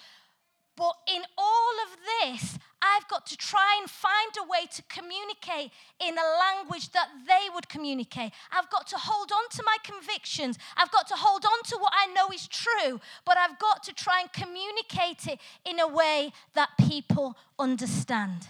but 0.77 0.93
in 1.07 1.23
all 1.37 1.73
of 1.85 1.97
this, 2.21 2.57
I've 2.81 3.07
got 3.07 3.25
to 3.27 3.37
try 3.37 3.77
and 3.81 3.89
find 3.89 4.31
a 4.39 4.47
way 4.47 4.67
to 4.75 4.83
communicate 4.83 5.71
in 5.99 6.15
a 6.15 6.37
language 6.39 6.91
that 6.91 7.09
they 7.27 7.49
would 7.53 7.67
communicate. 7.67 8.31
I've 8.51 8.69
got 8.69 8.85
to 8.87 8.97
hold 8.97 9.31
on 9.31 9.49
to 9.49 9.63
my 9.65 9.77
convictions. 9.83 10.59
I've 10.77 10.91
got 10.91 11.07
to 11.07 11.15
hold 11.15 11.43
on 11.45 11.63
to 11.69 11.77
what 11.77 11.93
I 11.95 12.13
know 12.13 12.29
is 12.31 12.47
true, 12.47 13.01
but 13.25 13.37
I've 13.37 13.57
got 13.57 13.81
to 13.83 13.93
try 13.93 14.21
and 14.21 14.31
communicate 14.31 15.25
it 15.27 15.39
in 15.65 15.79
a 15.79 15.87
way 15.87 16.31
that 16.53 16.69
people 16.87 17.35
understand. 17.57 18.47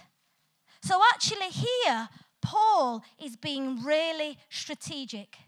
So, 0.82 1.00
actually, 1.14 1.48
here, 1.48 2.10
Paul 2.42 3.02
is 3.18 3.36
being 3.36 3.82
really 3.82 4.38
strategic. 4.50 5.38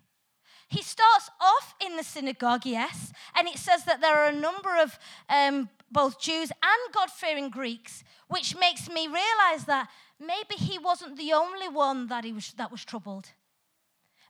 He 0.69 0.83
starts 0.83 1.31
off 1.41 1.75
in 1.85 1.97
the 1.97 2.05
synagogue, 2.05 2.65
yes, 2.65 3.13
and 3.37 3.49
it 3.49 3.59
says 3.59 3.85
that 3.85 4.01
there 4.01 4.17
are 4.17 4.29
a 4.29 4.33
number 4.33 4.77
of 4.81 4.99
um, 5.29 5.69
both 5.91 6.21
Jews 6.21 6.51
and 6.51 6.95
God 6.95 7.11
fearing 7.11 7.51
Greeks, 7.51 8.05
which 8.29 8.57
makes 8.57 8.89
me 8.89 9.07
realize 9.07 9.65
that 9.67 9.89
maybe 10.19 10.57
he 10.57 10.79
wasn't 10.79 11.17
the 11.17 11.33
only 11.33 11.69
one 11.69 12.07
that, 12.09 12.25
he 12.25 12.33
was, 12.33 12.53
that 12.53 12.71
was 12.71 12.85
troubled. 12.85 13.31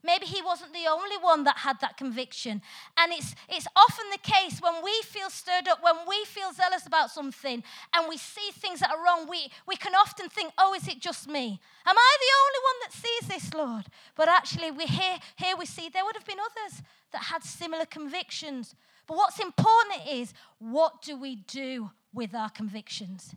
Maybe 0.03 0.25
he 0.25 0.41
wasn't 0.41 0.73
the 0.73 0.87
only 0.89 1.17
one 1.17 1.43
that 1.43 1.59
had 1.59 1.79
that 1.81 1.95
conviction. 1.95 2.61
And 2.97 3.11
it's, 3.13 3.35
it's 3.47 3.67
often 3.75 4.05
the 4.11 4.17
case 4.17 4.59
when 4.59 4.83
we 4.83 4.99
feel 5.03 5.29
stirred 5.29 5.67
up, 5.67 5.83
when 5.83 5.95
we 6.07 6.25
feel 6.25 6.51
zealous 6.53 6.87
about 6.87 7.11
something, 7.11 7.63
and 7.93 8.09
we 8.09 8.17
see 8.17 8.49
things 8.51 8.79
that 8.79 8.89
are 8.89 9.03
wrong, 9.03 9.27
we, 9.29 9.51
we 9.67 9.75
can 9.75 9.93
often 9.93 10.27
think, 10.29 10.53
oh, 10.57 10.73
is 10.73 10.87
it 10.87 10.99
just 10.99 11.27
me? 11.27 11.59
Am 11.85 11.95
I 11.95 12.17
the 12.19 12.33
only 12.41 12.61
one 12.63 12.79
that 12.81 12.93
sees 12.93 13.29
this, 13.29 13.53
Lord? 13.53 13.85
But 14.15 14.27
actually, 14.27 14.71
we 14.71 14.85
hear, 14.85 15.19
here 15.35 15.55
we 15.57 15.65
see 15.67 15.89
there 15.89 16.03
would 16.03 16.15
have 16.15 16.25
been 16.25 16.39
others 16.39 16.81
that 17.11 17.25
had 17.25 17.43
similar 17.43 17.85
convictions. 17.85 18.75
But 19.11 19.17
what's 19.17 19.39
important 19.39 20.07
is 20.09 20.33
what 20.57 21.01
do 21.01 21.17
we 21.17 21.35
do 21.35 21.91
with 22.13 22.33
our 22.33 22.49
convictions? 22.49 23.35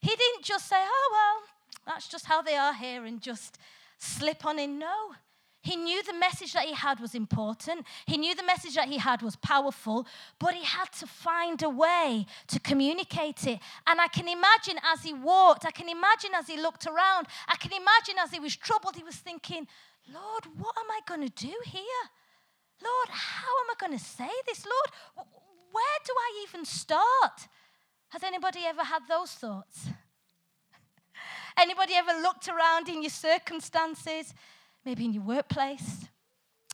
He 0.00 0.08
didn't 0.08 0.42
just 0.42 0.66
say, 0.66 0.78
oh, 0.78 1.08
well, 1.12 1.42
that's 1.86 2.08
just 2.08 2.24
how 2.24 2.40
they 2.40 2.56
are 2.56 2.72
here 2.72 3.04
and 3.04 3.20
just 3.20 3.58
slip 3.98 4.46
on 4.46 4.58
in. 4.58 4.78
No. 4.78 5.12
He 5.60 5.76
knew 5.76 6.02
the 6.02 6.14
message 6.14 6.54
that 6.54 6.64
he 6.64 6.72
had 6.72 7.00
was 7.00 7.14
important. 7.14 7.84
He 8.06 8.16
knew 8.16 8.34
the 8.34 8.44
message 8.44 8.76
that 8.76 8.88
he 8.88 8.96
had 8.96 9.20
was 9.20 9.36
powerful, 9.36 10.06
but 10.38 10.54
he 10.54 10.64
had 10.64 10.90
to 11.00 11.06
find 11.06 11.62
a 11.62 11.68
way 11.68 12.24
to 12.46 12.58
communicate 12.58 13.46
it. 13.46 13.58
And 13.86 14.00
I 14.00 14.08
can 14.08 14.26
imagine 14.26 14.78
as 14.90 15.02
he 15.02 15.12
walked, 15.12 15.66
I 15.66 15.70
can 15.70 15.90
imagine 15.90 16.30
as 16.34 16.46
he 16.46 16.58
looked 16.58 16.86
around, 16.86 17.26
I 17.46 17.56
can 17.56 17.72
imagine 17.72 18.14
as 18.22 18.30
he 18.30 18.40
was 18.40 18.56
troubled, 18.56 18.96
he 18.96 19.04
was 19.04 19.16
thinking, 19.16 19.68
Lord, 20.10 20.46
what 20.56 20.74
am 20.78 20.90
I 20.90 21.00
going 21.06 21.28
to 21.28 21.46
do 21.46 21.54
here? 21.66 22.08
Lord, 22.84 23.08
how 23.08 23.48
am 23.62 23.70
I 23.70 23.74
going 23.78 23.98
to 23.98 24.04
say 24.04 24.30
this? 24.46 24.64
Lord, 24.66 25.26
where 25.72 25.98
do 26.04 26.12
I 26.12 26.46
even 26.46 26.64
start? 26.64 27.48
Has 28.10 28.22
anybody 28.22 28.60
ever 28.66 28.84
had 28.84 29.02
those 29.08 29.32
thoughts? 29.32 29.88
Anybody 31.58 31.94
ever 31.94 32.20
looked 32.22 32.48
around 32.48 32.88
in 32.88 33.02
your 33.02 33.10
circumstances 33.10 34.34
maybe 34.84 35.04
in 35.04 35.12
your 35.12 35.22
workplace, 35.22 36.06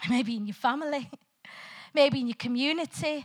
maybe 0.09 0.37
in 0.37 0.47
your 0.47 0.55
family, 0.55 1.09
maybe 1.95 2.21
in 2.21 2.27
your 2.27 2.37
community, 2.37 3.25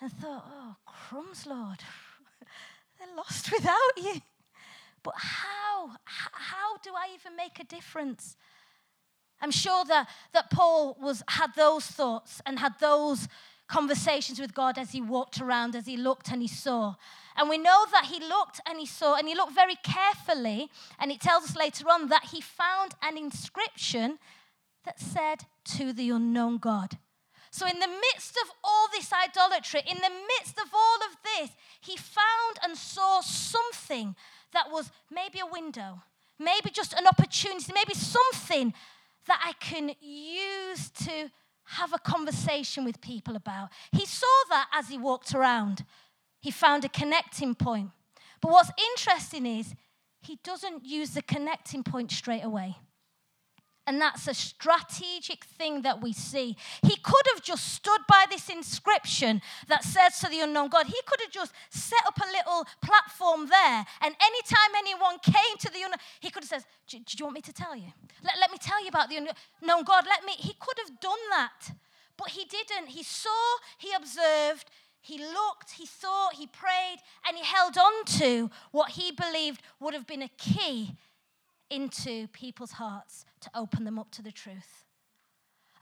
and 0.00 0.12
thought, 0.12 0.44
oh, 0.46 0.76
crumbs, 0.86 1.46
Lord, 1.46 1.78
they're 2.98 3.16
lost 3.16 3.50
without 3.52 3.96
you. 3.96 4.20
But 5.02 5.14
how? 5.16 5.90
How 6.04 6.78
do 6.82 6.90
I 6.96 7.14
even 7.14 7.36
make 7.36 7.60
a 7.60 7.64
difference? 7.64 8.36
I'm 9.40 9.50
sure 9.50 9.84
that, 9.86 10.08
that 10.32 10.50
Paul 10.50 10.96
was, 11.00 11.22
had 11.28 11.54
those 11.54 11.86
thoughts 11.86 12.40
and 12.46 12.58
had 12.58 12.74
those 12.80 13.28
conversations 13.68 14.38
with 14.38 14.54
God 14.54 14.78
as 14.78 14.92
he 14.92 15.00
walked 15.00 15.40
around, 15.40 15.74
as 15.74 15.86
he 15.86 15.96
looked 15.96 16.30
and 16.30 16.40
he 16.40 16.48
saw. 16.48 16.94
And 17.36 17.48
we 17.48 17.58
know 17.58 17.84
that 17.90 18.06
he 18.06 18.20
looked 18.20 18.60
and 18.68 18.78
he 18.78 18.86
saw, 18.86 19.16
and 19.16 19.26
he 19.26 19.34
looked 19.34 19.54
very 19.54 19.76
carefully. 19.76 20.70
And 20.98 21.10
it 21.10 21.20
tells 21.20 21.44
us 21.44 21.56
later 21.56 21.86
on 21.90 22.08
that 22.08 22.26
he 22.32 22.40
found 22.40 22.92
an 23.02 23.18
inscription 23.18 24.18
that 24.84 25.00
said, 25.00 25.46
To 25.76 25.92
the 25.92 26.10
unknown 26.10 26.58
God. 26.58 26.98
So, 27.50 27.66
in 27.66 27.78
the 27.78 27.88
midst 27.88 28.36
of 28.42 28.50
all 28.64 28.88
this 28.92 29.12
idolatry, 29.12 29.80
in 29.88 29.96
the 29.98 30.10
midst 30.38 30.58
of 30.58 30.68
all 30.74 30.96
of 31.08 31.16
this, 31.22 31.50
he 31.80 31.96
found 31.96 32.58
and 32.64 32.76
saw 32.76 33.20
something 33.20 34.16
that 34.52 34.70
was 34.70 34.90
maybe 35.10 35.38
a 35.38 35.46
window, 35.46 36.02
maybe 36.38 36.70
just 36.70 36.92
an 36.94 37.06
opportunity, 37.06 37.72
maybe 37.72 37.94
something 37.94 38.74
that 39.26 39.40
I 39.44 39.52
can 39.60 39.92
use 40.00 40.90
to 41.06 41.30
have 41.64 41.92
a 41.92 41.98
conversation 41.98 42.84
with 42.84 43.00
people 43.00 43.36
about. 43.36 43.70
He 43.92 44.04
saw 44.06 44.26
that 44.50 44.68
as 44.72 44.88
he 44.88 44.98
walked 44.98 45.34
around. 45.34 45.84
He 46.40 46.50
found 46.50 46.84
a 46.84 46.88
connecting 46.88 47.54
point. 47.54 47.90
But 48.40 48.50
what's 48.50 48.70
interesting 48.90 49.46
is 49.46 49.74
he 50.20 50.38
doesn't 50.44 50.84
use 50.84 51.10
the 51.10 51.22
connecting 51.22 51.82
point 51.82 52.10
straight 52.12 52.44
away. 52.44 52.76
And 53.86 54.00
that's 54.00 54.26
a 54.28 54.34
strategic 54.34 55.44
thing 55.44 55.82
that 55.82 56.00
we 56.00 56.12
see. 56.12 56.56
He 56.82 56.96
could 56.96 57.26
have 57.34 57.42
just 57.42 57.74
stood 57.74 58.00
by 58.08 58.24
this 58.30 58.48
inscription 58.48 59.42
that 59.68 59.84
says 59.84 60.18
to 60.20 60.28
the 60.28 60.40
unknown 60.40 60.68
God. 60.68 60.86
He 60.86 61.00
could 61.06 61.20
have 61.20 61.30
just 61.30 61.52
set 61.68 62.00
up 62.06 62.18
a 62.18 62.26
little 62.26 62.66
platform 62.82 63.46
there. 63.48 63.84
And 64.00 64.14
anytime 64.20 64.74
anyone 64.78 65.18
came 65.22 65.56
to 65.60 65.70
the 65.70 65.82
unknown, 65.82 65.98
he 66.20 66.30
could 66.30 66.44
have 66.44 66.48
said, 66.48 66.64
do, 66.88 66.98
you 66.98 67.24
want 67.24 67.34
me 67.34 67.42
to 67.42 67.52
tell 67.52 67.76
you? 67.76 67.92
Let, 68.22 68.34
let 68.40 68.50
me 68.50 68.56
tell 68.58 68.82
you 68.82 68.88
about 68.88 69.10
the 69.10 69.16
unknown 69.16 69.84
God. 69.84 70.04
Let 70.06 70.24
me. 70.24 70.32
He 70.38 70.54
could 70.58 70.78
have 70.86 71.00
done 71.00 71.12
that. 71.30 71.72
But 72.16 72.30
he 72.30 72.44
didn't. 72.44 72.88
He 72.88 73.02
saw, 73.02 73.30
he 73.76 73.92
observed, 73.92 74.70
he 75.00 75.18
looked, 75.18 75.72
he 75.72 75.84
thought, 75.84 76.34
he 76.34 76.46
prayed, 76.46 76.98
and 77.28 77.36
he 77.36 77.44
held 77.44 77.76
on 77.76 78.04
to 78.20 78.50
what 78.70 78.92
he 78.92 79.12
believed 79.12 79.60
would 79.78 79.92
have 79.92 80.06
been 80.06 80.22
a 80.22 80.30
key 80.38 80.96
into 81.74 82.28
people's 82.28 82.72
hearts 82.72 83.24
to 83.40 83.50
open 83.54 83.84
them 83.84 83.98
up 83.98 84.10
to 84.12 84.22
the 84.22 84.32
truth. 84.32 84.84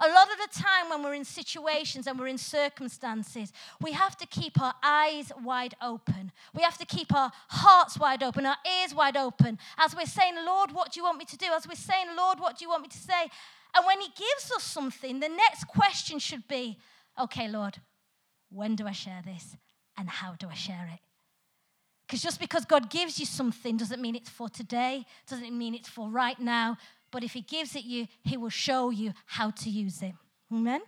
A 0.00 0.08
lot 0.08 0.28
of 0.32 0.38
the 0.38 0.61
time, 0.61 0.90
when 0.90 1.02
we're 1.04 1.14
in 1.14 1.25
situations 1.25 2.08
and 2.08 2.18
we're 2.18 2.26
in 2.26 2.38
circumstances, 2.38 3.52
we 3.80 3.92
have 3.92 4.16
to 4.16 4.26
keep 4.26 4.61
our 4.61 4.75
eyes 4.82 5.30
wide 5.44 5.75
open. 5.80 6.32
We 6.54 6.62
have 6.62 6.76
to 6.78 6.87
keep 6.87 7.14
our 7.14 7.30
hearts 7.49 7.99
wide 7.99 8.22
open, 8.22 8.44
our 8.44 8.56
ears 8.80 8.94
wide 8.94 9.16
open, 9.16 9.58
as 9.78 9.94
we're 9.94 10.06
saying, 10.06 10.34
Lord, 10.44 10.72
what 10.72 10.92
do 10.92 10.99
you 10.99 11.04
want 11.04 11.18
me 11.18 11.25
to 11.26 11.37
do? 11.37 11.46
As 11.54 11.68
we're 11.68 11.75
saying, 11.76 12.06
Lord, 12.16 12.40
what 12.40 12.58
do 12.58 12.64
you 12.64 12.70
want 12.70 12.82
me 12.82 12.88
to 12.88 12.99
say? 12.99 13.30
And 13.76 13.87
when 13.87 14.00
He 14.00 14.08
gives 14.08 14.50
us 14.50 14.64
something, 14.64 15.20
the 15.20 15.28
next 15.28 15.68
question 15.68 16.18
should 16.18 16.49
be, 16.49 16.78
okay, 17.20 17.49
Lord, 17.49 17.78
when 18.50 18.75
do 18.75 18.88
I 18.88 18.92
share 18.92 19.22
this? 19.25 19.56
And 19.96 20.08
how 20.08 20.34
do 20.37 20.49
I 20.50 20.54
share 20.54 20.90
it? 20.92 21.00
Because 22.12 22.23
just 22.23 22.40
because 22.40 22.66
God 22.66 22.90
gives 22.90 23.19
you 23.19 23.25
something 23.25 23.78
doesn't 23.78 24.02
mean 24.02 24.14
it's 24.14 24.28
for 24.28 24.47
today, 24.47 25.07
doesn't 25.26 25.57
mean 25.57 25.75
it's 25.75 25.88
for 25.88 26.11
right 26.11 26.38
now. 26.38 26.76
But 27.11 27.25
if 27.25 27.33
He 27.33 27.40
gives 27.40 27.75
it 27.75 27.85
you, 27.85 28.07
He 28.23 28.37
will 28.37 28.50
show 28.50 28.90
you 28.90 29.14
how 29.25 29.49
to 29.49 29.71
use 29.71 30.02
it. 30.02 30.12
Amen? 30.52 30.83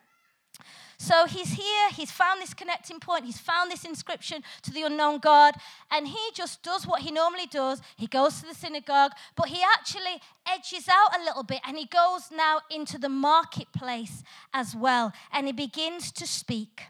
So 0.99 1.25
he's 1.25 1.55
here, 1.55 1.91
he's 1.97 2.11
found 2.11 2.43
this 2.43 2.53
connecting 2.53 3.01
point, 3.01 3.25
he's 3.25 3.41
found 3.41 3.71
this 3.71 3.85
inscription 3.85 4.45
to 4.63 4.71
the 4.71 4.83
unknown 4.83 5.19
God, 5.19 5.55
and 5.91 6.07
he 6.07 6.31
just 6.35 6.63
does 6.63 6.87
what 6.87 7.01
he 7.01 7.11
normally 7.11 7.47
does. 7.47 7.81
He 7.97 8.07
goes 8.07 8.41
to 8.41 8.47
the 8.47 8.55
synagogue, 8.55 9.13
but 9.35 9.49
he 9.49 9.61
actually 9.63 10.21
edges 10.47 10.89
out 10.89 11.19
a 11.19 11.25
little 11.25 11.43
bit 11.43 11.61
and 11.67 11.77
he 11.77 11.87
goes 11.87 12.31
now 12.31 12.61
into 12.71 12.99
the 12.99 13.09
marketplace 13.09 14.23
as 14.53 14.77
well, 14.77 15.13
and 15.33 15.47
he 15.47 15.53
begins 15.53 16.13
to 16.13 16.27
speak. 16.27 16.83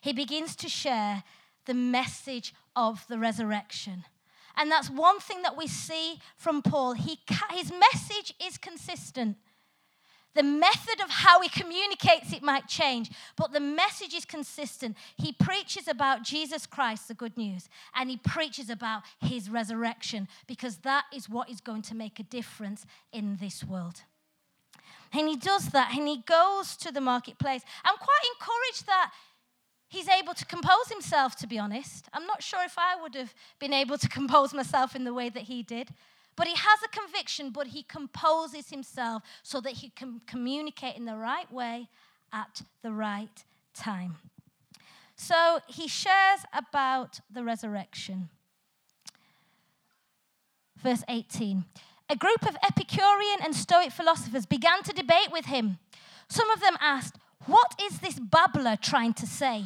He 0.00 0.12
begins 0.14 0.56
to 0.56 0.68
share 0.68 1.22
the 1.66 1.74
message 1.74 2.52
of 2.76 3.06
the 3.08 3.18
resurrection. 3.18 4.04
And 4.56 4.70
that's 4.70 4.90
one 4.90 5.20
thing 5.20 5.42
that 5.42 5.56
we 5.56 5.66
see 5.66 6.18
from 6.36 6.62
Paul. 6.62 6.92
He, 6.92 7.18
his 7.50 7.72
message 7.72 8.34
is 8.44 8.58
consistent. 8.58 9.36
The 10.34 10.42
method 10.44 11.00
of 11.02 11.10
how 11.10 11.40
he 11.40 11.48
communicates 11.48 12.32
it 12.32 12.42
might 12.42 12.68
change, 12.68 13.10
but 13.36 13.52
the 13.52 13.58
message 13.58 14.14
is 14.14 14.24
consistent. 14.24 14.96
He 15.16 15.32
preaches 15.32 15.88
about 15.88 16.22
Jesus 16.22 16.66
Christ, 16.66 17.08
the 17.08 17.14
good 17.14 17.36
news, 17.36 17.68
and 17.96 18.08
he 18.08 18.16
preaches 18.16 18.70
about 18.70 19.02
his 19.20 19.50
resurrection 19.50 20.28
because 20.46 20.78
that 20.78 21.06
is 21.12 21.28
what 21.28 21.50
is 21.50 21.60
going 21.60 21.82
to 21.82 21.96
make 21.96 22.20
a 22.20 22.24
difference 22.24 22.86
in 23.12 23.38
this 23.40 23.64
world. 23.64 24.02
And 25.12 25.26
he 25.26 25.36
does 25.36 25.70
that 25.70 25.96
and 25.96 26.06
he 26.06 26.22
goes 26.24 26.76
to 26.76 26.92
the 26.92 27.00
marketplace. 27.00 27.62
I'm 27.84 27.96
quite 27.96 28.20
encouraged 28.34 28.86
that 28.86 29.12
he's 29.90 30.08
able 30.08 30.32
to 30.32 30.46
compose 30.46 30.88
himself, 30.88 31.36
to 31.36 31.46
be 31.46 31.58
honest. 31.58 32.08
I'm 32.14 32.26
not 32.26 32.42
sure 32.42 32.64
if 32.64 32.78
I 32.78 33.00
would 33.02 33.14
have 33.14 33.34
been 33.58 33.74
able 33.74 33.98
to 33.98 34.08
compose 34.18 34.54
myself 34.54 34.96
in 34.96 35.04
the 35.04 35.12
way 35.12 35.28
that 35.28 35.42
he 35.42 35.62
did. 35.62 35.90
But 36.36 36.46
he 36.46 36.54
has 36.54 36.78
a 36.82 36.88
conviction, 36.88 37.50
but 37.50 37.66
he 37.66 37.82
composes 37.82 38.70
himself 38.70 39.22
so 39.42 39.60
that 39.60 39.72
he 39.74 39.90
can 39.90 40.22
communicate 40.26 40.96
in 40.96 41.04
the 41.04 41.16
right 41.16 41.52
way 41.52 41.88
at 42.32 42.62
the 42.82 42.92
right 42.92 43.44
time. 43.74 44.16
So 45.16 45.58
he 45.66 45.86
shares 45.86 46.40
about 46.54 47.20
the 47.30 47.44
resurrection. 47.44 48.30
Verse 50.78 51.04
18 51.08 51.64
A 52.08 52.16
group 52.16 52.42
of 52.48 52.56
Epicurean 52.66 53.40
and 53.44 53.54
Stoic 53.54 53.90
philosophers 53.90 54.46
began 54.46 54.82
to 54.84 54.92
debate 54.92 55.30
with 55.30 55.46
him. 55.46 55.78
Some 56.28 56.50
of 56.50 56.60
them 56.60 56.76
asked, 56.80 57.16
What 57.44 57.74
is 57.82 57.98
this 57.98 58.18
babbler 58.18 58.76
trying 58.80 59.14
to 59.14 59.26
say? 59.26 59.64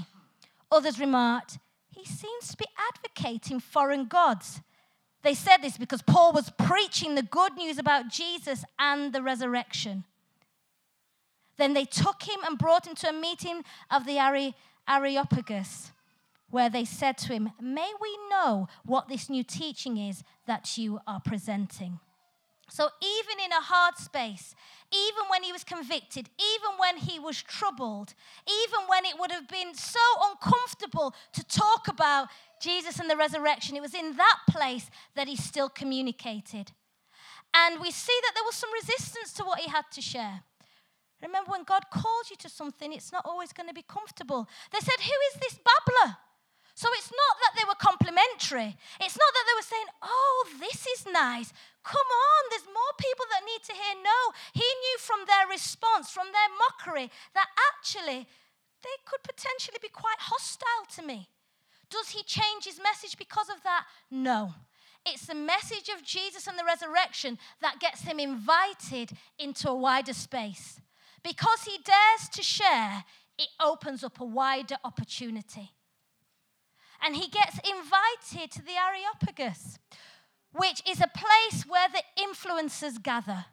Others 0.70 0.98
remarked, 0.98 1.58
He 1.90 2.04
seems 2.04 2.48
to 2.48 2.56
be 2.56 2.66
advocating 2.88 3.60
foreign 3.60 4.06
gods. 4.06 4.60
They 5.22 5.34
said 5.34 5.58
this 5.58 5.78
because 5.78 6.02
Paul 6.02 6.32
was 6.32 6.52
preaching 6.58 7.14
the 7.14 7.22
good 7.22 7.54
news 7.56 7.78
about 7.78 8.08
Jesus 8.10 8.64
and 8.78 9.12
the 9.12 9.22
resurrection. 9.22 10.04
Then 11.56 11.72
they 11.72 11.84
took 11.84 12.24
him 12.24 12.40
and 12.44 12.58
brought 12.58 12.86
him 12.86 12.94
to 12.96 13.08
a 13.08 13.12
meeting 13.12 13.64
of 13.90 14.04
the 14.04 14.18
Areopagus, 14.88 15.92
where 16.50 16.68
they 16.68 16.84
said 16.84 17.16
to 17.18 17.32
him, 17.32 17.50
May 17.60 17.90
we 18.00 18.18
know 18.28 18.68
what 18.84 19.08
this 19.08 19.30
new 19.30 19.44
teaching 19.44 19.96
is 19.96 20.24
that 20.46 20.76
you 20.76 21.00
are 21.06 21.20
presenting? 21.20 22.00
So, 22.68 22.88
even 23.00 23.44
in 23.44 23.52
a 23.52 23.60
hard 23.60 23.96
space, 23.96 24.54
even 24.90 25.28
when 25.28 25.42
he 25.42 25.52
was 25.52 25.64
convicted, 25.64 26.28
even 26.38 26.78
when 26.78 26.96
he 26.96 27.18
was 27.18 27.42
troubled, 27.42 28.14
even 28.46 28.86
when 28.88 29.04
it 29.04 29.18
would 29.18 29.30
have 29.30 29.48
been 29.48 29.74
so 29.74 30.00
uncomfortable 30.30 31.14
to 31.32 31.44
talk 31.44 31.88
about 31.88 32.28
Jesus 32.60 32.98
and 32.98 33.10
the 33.10 33.16
resurrection, 33.16 33.76
it 33.76 33.82
was 33.82 33.94
in 33.94 34.16
that 34.16 34.38
place 34.48 34.90
that 35.14 35.28
he 35.28 35.36
still 35.36 35.68
communicated. 35.68 36.72
And 37.52 37.80
we 37.80 37.90
see 37.90 38.18
that 38.22 38.32
there 38.34 38.44
was 38.44 38.56
some 38.56 38.72
resistance 38.72 39.32
to 39.34 39.44
what 39.44 39.60
he 39.60 39.70
had 39.70 39.84
to 39.92 40.00
share. 40.00 40.42
Remember, 41.22 41.50
when 41.50 41.64
God 41.64 41.84
calls 41.90 42.30
you 42.30 42.36
to 42.36 42.48
something, 42.48 42.92
it's 42.92 43.12
not 43.12 43.24
always 43.24 43.52
going 43.52 43.68
to 43.68 43.74
be 43.74 43.84
comfortable. 43.88 44.48
They 44.72 44.80
said, 44.80 45.00
Who 45.00 45.12
is 45.32 45.40
this 45.40 45.58
babbler? 45.58 46.16
So 46.74 46.88
it's 46.98 47.10
not 47.10 47.34
that 47.38 47.54
they 47.54 47.66
were 47.70 47.78
complimentary. 47.78 48.74
It's 48.98 49.14
not 49.14 49.30
that 49.30 49.44
they 49.46 49.56
were 49.56 49.70
saying, 49.70 49.88
Oh, 50.02 50.46
this 50.58 50.86
is 50.86 51.06
nice. 51.06 51.54
Come 51.84 52.10
on, 52.10 52.40
there's 52.50 52.66
more 52.66 52.94
people 52.98 53.26
that 53.30 53.46
need 53.46 53.62
to 53.62 53.74
hear. 53.78 53.94
No, 54.02 54.20
he 54.52 54.66
knew 54.66 54.96
from 54.98 55.22
their 55.26 55.46
response, 55.46 56.10
from 56.10 56.26
their 56.34 56.50
mockery, 56.58 57.10
that 57.34 57.46
actually 57.70 58.26
they 58.82 58.96
could 59.06 59.22
potentially 59.22 59.78
be 59.80 59.88
quite 59.88 60.18
hostile 60.18 60.86
to 60.96 61.02
me. 61.06 61.28
Does 61.90 62.10
he 62.10 62.22
change 62.24 62.64
his 62.64 62.80
message 62.82 63.16
because 63.16 63.48
of 63.48 63.62
that? 63.62 63.84
No. 64.10 64.54
It's 65.06 65.26
the 65.26 65.34
message 65.34 65.90
of 65.94 66.02
Jesus 66.02 66.46
and 66.46 66.58
the 66.58 66.64
resurrection 66.64 67.38
that 67.60 67.78
gets 67.78 68.02
him 68.02 68.18
invited 68.18 69.12
into 69.38 69.68
a 69.68 69.76
wider 69.76 70.14
space. 70.14 70.80
Because 71.22 71.62
he 71.64 71.78
dares 71.84 72.28
to 72.32 72.42
share, 72.42 73.04
it 73.38 73.48
opens 73.62 74.02
up 74.02 74.20
a 74.20 74.24
wider 74.24 74.76
opportunity. 74.82 75.73
And 77.04 77.16
he 77.16 77.28
gets 77.28 77.58
invited 77.58 78.50
to 78.52 78.62
the 78.62 78.72
Areopagus, 78.72 79.78
which 80.52 80.82
is 80.88 81.00
a 81.00 81.10
place 81.14 81.64
where 81.64 81.88
the 81.88 82.02
influencers 82.22 83.02
gather. 83.02 83.44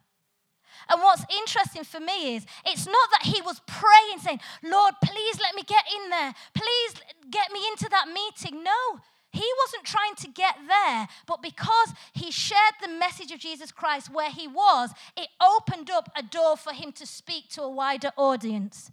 And 0.88 1.00
what's 1.00 1.24
interesting 1.38 1.84
for 1.84 2.00
me 2.00 2.36
is 2.36 2.46
it's 2.64 2.86
not 2.86 3.10
that 3.12 3.22
he 3.24 3.40
was 3.42 3.60
praying, 3.66 4.18
saying, 4.20 4.40
Lord, 4.62 4.94
please 5.04 5.38
let 5.40 5.54
me 5.54 5.62
get 5.62 5.84
in 6.02 6.10
there. 6.10 6.34
Please 6.54 6.94
get 7.30 7.52
me 7.52 7.60
into 7.70 7.88
that 7.90 8.08
meeting. 8.08 8.64
No, 8.64 9.00
he 9.32 9.48
wasn't 9.64 9.84
trying 9.84 10.14
to 10.16 10.28
get 10.28 10.56
there, 10.66 11.08
but 11.26 11.42
because 11.42 11.94
he 12.12 12.30
shared 12.30 12.74
the 12.82 12.88
message 12.88 13.32
of 13.32 13.40
Jesus 13.40 13.72
Christ 13.72 14.12
where 14.12 14.30
he 14.30 14.48
was, 14.48 14.90
it 15.16 15.28
opened 15.40 15.90
up 15.90 16.10
a 16.16 16.22
door 16.22 16.56
for 16.56 16.72
him 16.72 16.92
to 16.92 17.06
speak 17.06 17.48
to 17.50 17.62
a 17.62 17.70
wider 17.70 18.12
audience. 18.16 18.90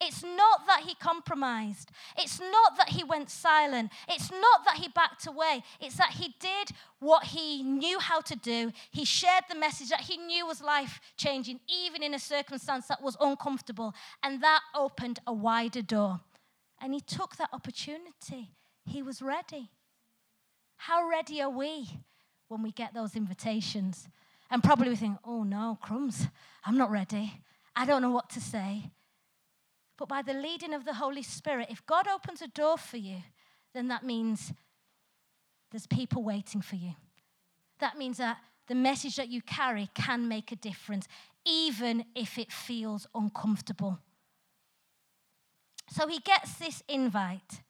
It's 0.00 0.22
not 0.22 0.66
that 0.66 0.82
he 0.86 0.94
compromised. 0.94 1.90
It's 2.16 2.38
not 2.38 2.76
that 2.76 2.90
he 2.90 3.02
went 3.02 3.30
silent. 3.30 3.90
It's 4.08 4.30
not 4.30 4.64
that 4.64 4.76
he 4.76 4.88
backed 4.88 5.26
away. 5.26 5.62
It's 5.80 5.96
that 5.96 6.10
he 6.12 6.34
did 6.38 6.70
what 7.00 7.24
he 7.24 7.64
knew 7.64 7.98
how 7.98 8.20
to 8.20 8.36
do. 8.36 8.72
He 8.92 9.04
shared 9.04 9.44
the 9.48 9.56
message 9.56 9.88
that 9.88 10.02
he 10.02 10.16
knew 10.16 10.46
was 10.46 10.62
life 10.62 11.00
changing, 11.16 11.58
even 11.68 12.04
in 12.04 12.14
a 12.14 12.18
circumstance 12.18 12.86
that 12.86 13.02
was 13.02 13.16
uncomfortable. 13.20 13.92
And 14.22 14.40
that 14.42 14.60
opened 14.74 15.18
a 15.26 15.32
wider 15.32 15.82
door. 15.82 16.20
And 16.80 16.94
he 16.94 17.00
took 17.00 17.36
that 17.36 17.50
opportunity. 17.52 18.52
He 18.84 19.02
was 19.02 19.20
ready. 19.20 19.68
How 20.76 21.08
ready 21.08 21.42
are 21.42 21.50
we 21.50 21.88
when 22.46 22.62
we 22.62 22.70
get 22.70 22.94
those 22.94 23.16
invitations? 23.16 24.08
And 24.48 24.62
probably 24.62 24.90
we 24.90 24.96
think, 24.96 25.18
oh 25.24 25.42
no, 25.42 25.76
crumbs, 25.82 26.28
I'm 26.64 26.78
not 26.78 26.90
ready. 26.92 27.42
I 27.74 27.84
don't 27.84 28.00
know 28.00 28.12
what 28.12 28.30
to 28.30 28.40
say. 28.40 28.90
But 29.98 30.08
by 30.08 30.22
the 30.22 30.32
leading 30.32 30.72
of 30.72 30.84
the 30.84 30.94
Holy 30.94 31.22
Spirit, 31.22 31.68
if 31.70 31.84
God 31.84 32.06
opens 32.06 32.40
a 32.40 32.46
door 32.46 32.78
for 32.78 32.96
you, 32.96 33.16
then 33.74 33.88
that 33.88 34.04
means 34.04 34.52
there's 35.70 35.88
people 35.88 36.22
waiting 36.22 36.62
for 36.62 36.76
you. 36.76 36.94
That 37.80 37.98
means 37.98 38.18
that 38.18 38.38
the 38.68 38.74
message 38.74 39.16
that 39.16 39.28
you 39.28 39.42
carry 39.42 39.90
can 39.94 40.28
make 40.28 40.52
a 40.52 40.56
difference, 40.56 41.08
even 41.44 42.04
if 42.14 42.38
it 42.38 42.52
feels 42.52 43.06
uncomfortable. 43.14 43.98
So 45.90 46.06
he 46.06 46.20
gets 46.20 46.54
this 46.54 46.82
invite. 46.88 47.62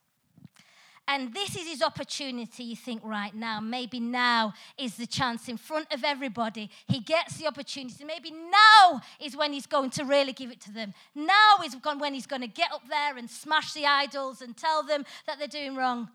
And 1.10 1.32
this 1.32 1.56
is 1.56 1.66
his 1.66 1.80
opportunity, 1.80 2.64
you 2.64 2.76
think, 2.76 3.00
right 3.02 3.34
now. 3.34 3.60
Maybe 3.60 3.98
now 3.98 4.52
is 4.76 4.96
the 4.96 5.06
chance 5.06 5.48
in 5.48 5.56
front 5.56 5.90
of 5.90 6.04
everybody. 6.04 6.70
He 6.86 7.00
gets 7.00 7.38
the 7.38 7.46
opportunity. 7.46 8.04
Maybe 8.04 8.30
now 8.30 9.00
is 9.18 9.34
when 9.34 9.54
he's 9.54 9.64
going 9.64 9.88
to 9.90 10.04
really 10.04 10.34
give 10.34 10.50
it 10.50 10.60
to 10.62 10.70
them. 10.70 10.92
Now 11.14 11.64
is 11.64 11.74
when 11.82 12.12
he's 12.12 12.26
going 12.26 12.42
to 12.42 12.46
get 12.46 12.70
up 12.72 12.82
there 12.90 13.16
and 13.16 13.30
smash 13.30 13.72
the 13.72 13.86
idols 13.86 14.42
and 14.42 14.54
tell 14.54 14.82
them 14.82 15.06
that 15.26 15.38
they're 15.38 15.48
doing 15.48 15.76
wrong. 15.76 16.10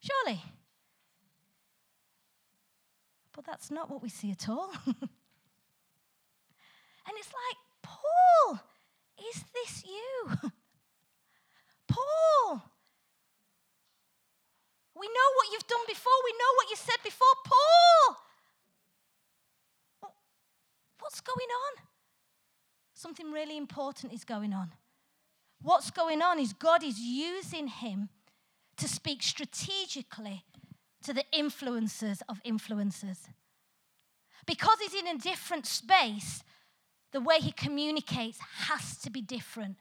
Surely. 0.00 0.42
But 3.32 3.44
that's 3.44 3.70
not 3.70 3.88
what 3.88 4.02
we 4.02 4.08
see 4.08 4.32
at 4.32 4.48
all. 4.48 4.72
and 4.86 4.96
it's 7.08 7.32
like, 7.32 7.56
Paul, 7.82 8.60
is 9.30 9.44
this 9.54 9.84
you? 9.86 10.50
Paul, 11.88 12.73
we 14.96 15.06
know 15.06 15.28
what 15.36 15.48
you've 15.52 15.66
done 15.66 15.84
before. 15.86 16.12
We 16.24 16.32
know 16.32 16.52
what 16.56 16.70
you 16.70 16.76
said 16.76 17.02
before. 17.02 17.34
Paul! 17.44 18.16
What's 21.00 21.20
going 21.20 21.38
on? 21.38 21.84
Something 22.94 23.30
really 23.30 23.56
important 23.56 24.12
is 24.12 24.24
going 24.24 24.54
on. 24.54 24.72
What's 25.60 25.90
going 25.90 26.22
on 26.22 26.38
is 26.38 26.52
God 26.52 26.82
is 26.82 26.98
using 26.98 27.68
him 27.68 28.08
to 28.76 28.88
speak 28.88 29.22
strategically 29.22 30.44
to 31.02 31.12
the 31.12 31.24
influencers 31.34 32.20
of 32.28 32.42
influencers. 32.44 33.18
Because 34.46 34.78
he's 34.80 34.94
in 34.94 35.08
a 35.08 35.18
different 35.18 35.66
space, 35.66 36.42
the 37.12 37.20
way 37.20 37.38
he 37.38 37.52
communicates 37.52 38.38
has 38.68 38.98
to 38.98 39.10
be 39.10 39.20
different. 39.20 39.76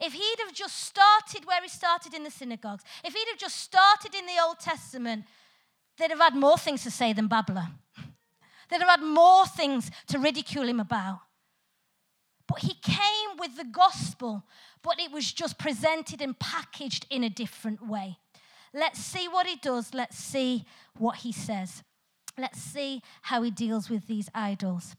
If 0.00 0.12
he'd 0.12 0.38
have 0.44 0.54
just 0.54 0.76
started 0.76 1.46
where 1.46 1.62
he 1.62 1.68
started 1.68 2.14
in 2.14 2.24
the 2.24 2.30
synagogues, 2.30 2.84
if 3.04 3.14
he'd 3.14 3.28
have 3.28 3.38
just 3.38 3.56
started 3.56 4.14
in 4.14 4.26
the 4.26 4.42
Old 4.44 4.60
Testament, 4.60 5.24
they'd 5.98 6.10
have 6.10 6.20
had 6.20 6.34
more 6.34 6.58
things 6.58 6.82
to 6.82 6.90
say 6.90 7.12
than 7.12 7.28
babbler. 7.28 7.68
They'd 8.68 8.80
have 8.80 8.98
had 8.98 9.02
more 9.02 9.46
things 9.46 9.92
to 10.08 10.18
ridicule 10.18 10.66
him 10.68 10.80
about. 10.80 11.20
But 12.48 12.60
he 12.60 12.74
came 12.74 13.38
with 13.38 13.56
the 13.56 13.64
gospel, 13.64 14.44
but 14.82 15.00
it 15.00 15.12
was 15.12 15.32
just 15.32 15.56
presented 15.58 16.20
and 16.20 16.38
packaged 16.38 17.06
in 17.10 17.22
a 17.24 17.30
different 17.30 17.86
way. 17.86 18.18
Let's 18.72 19.00
see 19.00 19.28
what 19.28 19.46
he 19.46 19.56
does. 19.56 19.94
Let's 19.94 20.18
see 20.18 20.64
what 20.98 21.18
he 21.18 21.32
says. 21.32 21.82
Let's 22.38 22.60
see 22.60 23.02
how 23.22 23.42
he 23.42 23.50
deals 23.50 23.88
with 23.88 24.06
these 24.06 24.28
idols. 24.34 24.94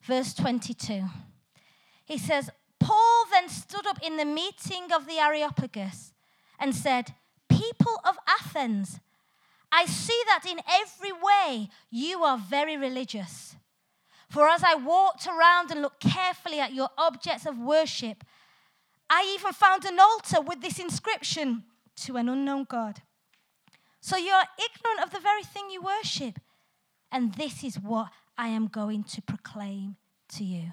Verse 0.00 0.32
22. 0.34 1.02
He 2.04 2.18
says, 2.18 2.50
then 3.36 3.48
stood 3.50 3.86
up 3.86 3.98
in 4.02 4.16
the 4.16 4.24
meeting 4.24 4.90
of 4.94 5.06
the 5.06 5.18
Areopagus 5.18 6.12
and 6.58 6.74
said, 6.74 7.14
People 7.48 8.00
of 8.04 8.16
Athens, 8.26 8.98
I 9.70 9.84
see 9.84 10.20
that 10.26 10.46
in 10.48 10.60
every 10.70 11.12
way 11.12 11.68
you 11.90 12.22
are 12.22 12.38
very 12.38 12.76
religious. 12.76 13.56
For 14.30 14.48
as 14.48 14.62
I 14.64 14.74
walked 14.74 15.26
around 15.26 15.70
and 15.70 15.82
looked 15.82 16.00
carefully 16.00 16.60
at 16.60 16.72
your 16.72 16.88
objects 16.96 17.46
of 17.46 17.58
worship, 17.58 18.24
I 19.10 19.30
even 19.38 19.52
found 19.52 19.84
an 19.84 20.00
altar 20.00 20.40
with 20.40 20.62
this 20.62 20.78
inscription 20.78 21.64
to 22.04 22.16
an 22.16 22.28
unknown 22.28 22.64
God. 22.64 23.02
So 24.00 24.16
you 24.16 24.32
are 24.32 24.48
ignorant 24.58 25.02
of 25.04 25.10
the 25.10 25.20
very 25.20 25.42
thing 25.42 25.70
you 25.70 25.82
worship. 25.82 26.38
And 27.12 27.34
this 27.34 27.62
is 27.62 27.78
what 27.78 28.08
I 28.38 28.48
am 28.48 28.66
going 28.66 29.04
to 29.04 29.22
proclaim 29.22 29.96
to 30.30 30.44
you. 30.44 30.72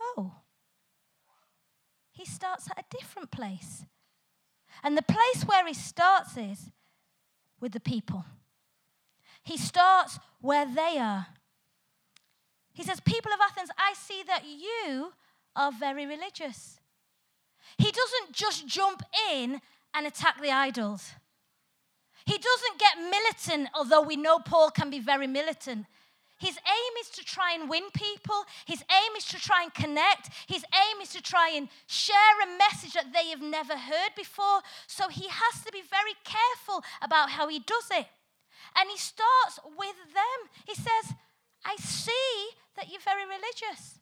Oh. 0.00 0.41
He 2.22 2.30
starts 2.30 2.68
at 2.70 2.78
a 2.78 2.96
different 2.96 3.32
place. 3.32 3.84
And 4.84 4.96
the 4.96 5.02
place 5.02 5.42
where 5.44 5.66
he 5.66 5.74
starts 5.74 6.36
is 6.36 6.70
with 7.60 7.72
the 7.72 7.80
people. 7.80 8.24
He 9.42 9.56
starts 9.56 10.20
where 10.40 10.64
they 10.64 10.98
are. 10.98 11.26
He 12.74 12.84
says, 12.84 13.00
People 13.00 13.32
of 13.32 13.40
Athens, 13.50 13.70
I 13.76 13.94
see 13.94 14.22
that 14.28 14.44
you 14.46 15.12
are 15.56 15.72
very 15.72 16.06
religious. 16.06 16.78
He 17.76 17.90
doesn't 17.90 18.32
just 18.32 18.68
jump 18.68 19.02
in 19.32 19.60
and 19.92 20.06
attack 20.06 20.40
the 20.40 20.52
idols. 20.52 21.10
He 22.24 22.38
doesn't 22.38 22.78
get 22.78 22.98
militant, 22.98 23.68
although 23.74 24.02
we 24.02 24.14
know 24.14 24.38
Paul 24.38 24.70
can 24.70 24.90
be 24.90 25.00
very 25.00 25.26
militant. 25.26 25.86
His 26.42 26.56
aim 26.56 26.92
is 27.00 27.08
to 27.10 27.24
try 27.24 27.54
and 27.54 27.70
win 27.70 27.84
people. 27.94 28.42
His 28.66 28.82
aim 28.90 29.12
is 29.16 29.24
to 29.26 29.38
try 29.38 29.62
and 29.62 29.72
connect. 29.72 30.28
His 30.48 30.64
aim 30.74 31.00
is 31.00 31.10
to 31.10 31.22
try 31.22 31.50
and 31.54 31.68
share 31.86 32.34
a 32.42 32.58
message 32.58 32.94
that 32.94 33.12
they 33.12 33.28
have 33.28 33.40
never 33.40 33.76
heard 33.76 34.10
before. 34.16 34.58
So 34.88 35.06
he 35.06 35.28
has 35.28 35.62
to 35.64 35.70
be 35.70 35.82
very 35.82 36.14
careful 36.24 36.82
about 37.00 37.30
how 37.30 37.46
he 37.46 37.60
does 37.60 37.86
it. 37.92 38.06
And 38.76 38.90
he 38.90 38.98
starts 38.98 39.60
with 39.78 39.94
them. 40.12 40.38
He 40.66 40.74
says, 40.74 41.14
I 41.64 41.76
see 41.76 42.56
that 42.74 42.90
you're 42.90 43.00
very 43.00 43.24
religious. 43.24 44.00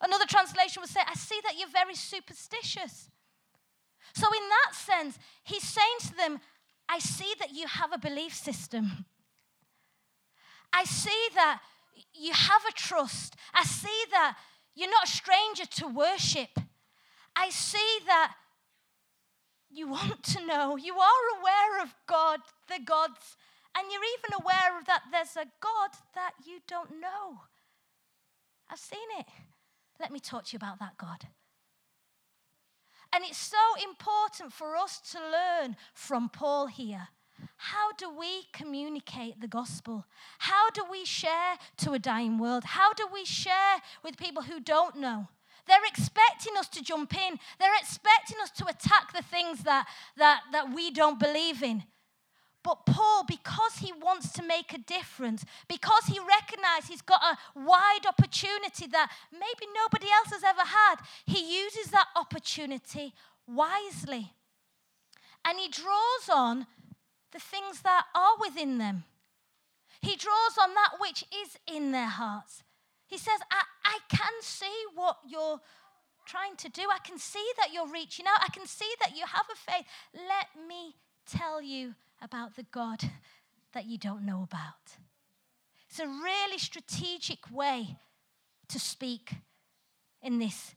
Another 0.00 0.26
translation 0.26 0.82
would 0.82 0.90
say, 0.90 1.00
I 1.04 1.14
see 1.14 1.40
that 1.42 1.58
you're 1.58 1.68
very 1.68 1.96
superstitious. 1.96 3.10
So, 4.14 4.28
in 4.28 4.48
that 4.48 4.74
sense, 4.76 5.18
he's 5.42 5.64
saying 5.64 5.98
to 6.10 6.14
them, 6.14 6.40
I 6.88 7.00
see 7.00 7.34
that 7.40 7.52
you 7.52 7.66
have 7.66 7.92
a 7.92 7.98
belief 7.98 8.34
system. 8.34 9.06
I 10.74 10.84
see 10.84 11.28
that 11.36 11.60
you 12.12 12.32
have 12.32 12.62
a 12.68 12.72
trust. 12.72 13.36
I 13.54 13.62
see 13.62 14.04
that 14.10 14.36
you're 14.74 14.90
not 14.90 15.04
a 15.04 15.10
stranger 15.10 15.66
to 15.66 15.86
worship. 15.86 16.50
I 17.36 17.50
see 17.50 17.98
that 18.06 18.34
you 19.70 19.88
want 19.88 20.24
to 20.24 20.44
know. 20.44 20.76
You 20.76 20.94
are 20.94 21.38
aware 21.40 21.82
of 21.82 21.94
God, 22.06 22.40
the 22.68 22.82
gods, 22.84 23.36
and 23.76 23.86
you're 23.90 24.02
even 24.18 24.42
aware 24.42 24.78
of 24.78 24.86
that 24.86 25.02
there's 25.12 25.36
a 25.36 25.48
God 25.60 25.90
that 26.14 26.32
you 26.44 26.58
don't 26.66 27.00
know. 27.00 27.42
I've 28.68 28.78
seen 28.78 28.98
it. 29.18 29.26
Let 30.00 30.10
me 30.10 30.18
talk 30.18 30.46
to 30.46 30.52
you 30.54 30.56
about 30.56 30.80
that 30.80 30.96
God. 30.98 31.28
And 33.12 33.22
it's 33.24 33.38
so 33.38 33.56
important 33.84 34.52
for 34.52 34.74
us 34.74 34.98
to 35.12 35.18
learn 35.20 35.76
from 35.92 36.28
Paul 36.28 36.66
here. 36.66 37.08
How 37.56 37.92
do 37.92 38.10
we 38.10 38.44
communicate 38.52 39.40
the 39.40 39.48
gospel? 39.48 40.04
How 40.38 40.70
do 40.70 40.84
we 40.90 41.04
share 41.04 41.56
to 41.78 41.92
a 41.92 41.98
dying 41.98 42.38
world? 42.38 42.64
How 42.64 42.92
do 42.92 43.06
we 43.12 43.24
share 43.24 43.80
with 44.02 44.16
people 44.16 44.42
who 44.42 44.60
don't 44.60 44.96
know? 44.96 45.28
They're 45.66 45.86
expecting 45.86 46.56
us 46.58 46.68
to 46.68 46.82
jump 46.82 47.14
in. 47.14 47.38
They're 47.58 47.78
expecting 47.80 48.36
us 48.42 48.50
to 48.52 48.66
attack 48.66 49.12
the 49.14 49.22
things 49.22 49.62
that, 49.62 49.86
that, 50.16 50.42
that 50.52 50.74
we 50.74 50.90
don't 50.90 51.18
believe 51.18 51.62
in. 51.62 51.84
But 52.62 52.86
Paul, 52.86 53.24
because 53.28 53.76
he 53.78 53.92
wants 53.92 54.32
to 54.32 54.42
make 54.42 54.72
a 54.72 54.78
difference, 54.78 55.44
because 55.68 56.04
he 56.06 56.18
recognizes 56.18 56.88
he's 56.88 57.02
got 57.02 57.20
a 57.22 57.60
wide 57.60 58.06
opportunity 58.08 58.86
that 58.86 59.10
maybe 59.32 59.70
nobody 59.74 60.06
else 60.10 60.32
has 60.32 60.42
ever 60.42 60.62
had, 60.62 60.96
he 61.26 61.62
uses 61.62 61.90
that 61.90 62.06
opportunity 62.16 63.12
wisely. 63.46 64.32
And 65.44 65.58
he 65.58 65.68
draws 65.68 66.30
on 66.32 66.66
the 67.34 67.40
things 67.40 67.82
that 67.82 68.04
are 68.14 68.36
within 68.40 68.78
them. 68.78 69.04
He 70.00 70.16
draws 70.16 70.56
on 70.62 70.72
that 70.74 70.92
which 71.00 71.24
is 71.42 71.58
in 71.66 71.92
their 71.92 72.08
hearts. 72.08 72.62
He 73.06 73.18
says, 73.18 73.40
I, 73.50 73.62
I 73.84 73.98
can 74.08 74.32
see 74.40 74.72
what 74.94 75.18
you're 75.28 75.60
trying 76.26 76.56
to 76.56 76.68
do. 76.68 76.82
I 76.82 76.98
can 77.04 77.18
see 77.18 77.44
that 77.58 77.72
you're 77.72 77.90
reaching 77.90 78.26
out. 78.26 78.40
I 78.42 78.48
can 78.52 78.66
see 78.66 78.90
that 79.00 79.16
you 79.16 79.24
have 79.26 79.46
a 79.52 79.70
faith. 79.70 79.84
Let 80.14 80.66
me 80.66 80.94
tell 81.30 81.60
you 81.60 81.94
about 82.22 82.56
the 82.56 82.66
God 82.70 83.00
that 83.72 83.86
you 83.86 83.98
don't 83.98 84.24
know 84.24 84.42
about. 84.42 84.96
It's 85.90 85.98
a 85.98 86.06
really 86.06 86.58
strategic 86.58 87.50
way 87.50 87.96
to 88.68 88.78
speak 88.78 89.34
in 90.22 90.38
this 90.38 90.74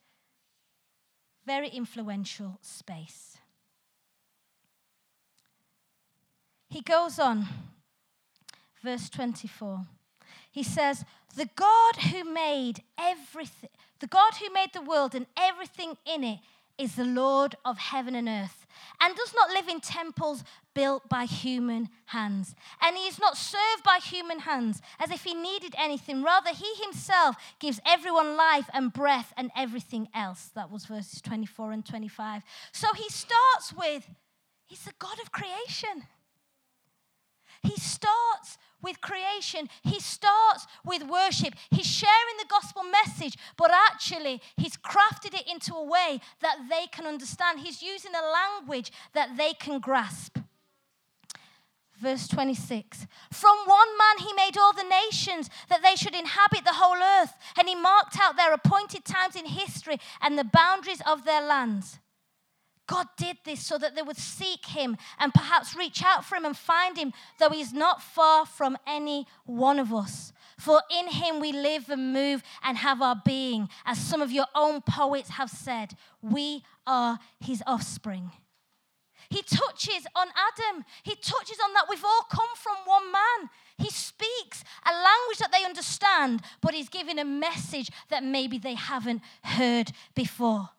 very 1.46 1.70
influential 1.70 2.60
space. 2.62 3.38
He 6.70 6.82
goes 6.82 7.18
on, 7.20 7.46
verse 8.84 9.10
24. 9.10 9.86
He 10.52 10.64
says, 10.64 11.06
The 11.36 11.50
God 11.56 11.96
who 12.12 12.24
made 12.24 12.84
everything, 12.98 13.70
the 14.00 14.08
God 14.08 14.34
who 14.40 14.52
made 14.54 14.74
the 14.74 14.82
world 14.82 15.16
and 15.16 15.28
everything 15.38 15.98
in 16.06 16.24
it 16.24 16.40
is 16.78 16.96
the 16.96 17.06
Lord 17.06 17.56
of 17.66 17.78
heaven 17.78 18.14
and 18.16 18.28
earth, 18.28 18.68
and 19.02 19.16
does 19.16 19.34
not 19.34 19.50
live 19.50 19.68
in 19.68 19.80
temples 19.80 20.44
built 20.76 21.10
by 21.10 21.26
human 21.26 21.90
hands. 22.08 22.54
And 22.82 22.96
he 22.96 23.08
is 23.08 23.18
not 23.18 23.36
served 23.36 23.84
by 23.84 24.00
human 24.04 24.40
hands 24.40 24.82
as 25.00 25.10
if 25.10 25.24
he 25.24 25.34
needed 25.34 25.74
anything. 25.78 26.22
Rather, 26.22 26.52
he 26.52 26.72
himself 26.84 27.36
gives 27.60 27.80
everyone 27.86 28.38
life 28.38 28.70
and 28.74 28.94
breath 28.94 29.34
and 29.38 29.50
everything 29.56 30.08
else. 30.14 30.52
That 30.54 30.70
was 30.70 30.86
verses 30.86 31.22
24 31.22 31.72
and 31.72 31.86
25. 31.86 32.44
So 32.72 32.88
he 32.94 33.10
starts 33.10 33.74
with, 33.76 34.08
He's 34.68 34.84
the 34.84 34.94
God 35.00 35.18
of 35.22 35.32
creation. 35.32 36.04
He 37.63 37.76
starts 37.76 38.58
with 38.82 39.02
creation. 39.02 39.70
He 39.84 40.00
starts 40.00 40.67
with 40.86 41.04
worship. 41.04 41.54
He's 41.72 41.88
sharing 41.88 42.38
the 42.38 42.48
gospel 42.50 42.84
message, 42.84 43.38
but 43.58 43.72
actually, 43.72 44.41
he's 44.56 44.78
crafted 44.78 45.34
it 45.34 45.48
into 45.52 45.74
a 45.74 45.84
way 45.84 46.22
that 46.41 46.67
they 46.70 46.88
can 46.91 47.06
understand. 47.06 47.60
He's 47.60 47.82
using 47.82 48.12
a 48.15 48.60
language 48.60 48.91
that 49.13 49.38
they 49.38 49.54
can 49.54 49.80
grasp. 49.80 50.38
Verse 52.00 52.28
26 52.28 53.08
From 53.32 53.58
one 53.65 53.98
man 53.98 54.28
he 54.28 54.34
made 54.34 54.58
all 54.58 54.74
the 54.74 54.84
nations 54.84 55.50
that 55.70 55.82
they 55.82 55.96
should 55.96 56.13
inhabit 56.13 56.63
the 56.63 56.74
whole 56.74 57.02
earth, 57.22 57.34
and 57.58 57.67
he 57.67 57.76
marked 57.76 58.17
out 58.22 58.38
their 58.38 58.54
appointed 58.54 59.04
times 59.04 59.36
in 59.36 59.46
history 59.46 59.98
and 60.22 60.38
the 60.38 60.43
boundaries 60.43 61.02
of 61.08 61.26
their 61.26 61.41
lands. 61.41 62.00
God 62.88 63.08
did 63.17 63.38
this 63.43 63.62
so 63.62 63.78
that 63.78 63.95
they 63.95 64.02
would 64.02 64.17
seek 64.17 64.65
him 64.65 64.97
and 65.19 65.34
perhaps 65.34 65.76
reach 65.76 66.02
out 66.04 66.23
for 66.23 66.36
him 66.36 66.45
and 66.45 66.58
find 66.58 66.97
him, 66.97 67.13
though 67.38 67.50
he's 67.50 67.73
not 67.73 68.02
far 68.02 68.45
from 68.45 68.78
any 68.88 69.28
one 69.45 69.78
of 69.78 69.93
us. 69.93 70.32
For 70.58 70.82
in 70.89 71.10
him 71.10 71.39
we 71.39 71.52
live 71.52 71.89
and 71.89 72.13
move 72.13 72.41
and 72.63 72.78
have 72.78 73.02
our 73.02 73.21
being. 73.23 73.69
As 73.86 74.00
some 74.00 74.21
of 74.21 74.32
your 74.32 74.47
own 74.56 74.82
poets 74.82 75.30
have 75.32 75.50
said, 75.50 75.93
we 76.21 76.63
are 76.88 77.19
his 77.39 77.62
offspring. 77.67 78.32
He 79.30 79.41
touches 79.41 80.08
on 80.15 80.28
Adam. 80.30 80.86
He 81.04 81.15
touches 81.15 81.58
on 81.63 81.73
that 81.73 81.88
we've 81.89 82.04
all 82.04 82.26
come 82.32 82.47
from 82.56 82.76
one 82.86 83.12
man. 83.12 83.50
He 83.78 83.89
speaks 83.89 84.63
a 84.86 84.91
language 84.93 85.38
that 85.39 85.52
they 85.52 85.65
understand, 85.65 86.41
but 86.62 86.73
he's 86.73 86.89
giving 86.89 87.19
a 87.19 87.26
message 87.26 87.91
that 88.10 88.23
maybe 88.23 88.58
they 88.58 88.76
haven't 88.76 89.21
heard 89.43 89.91
before. 90.15 90.69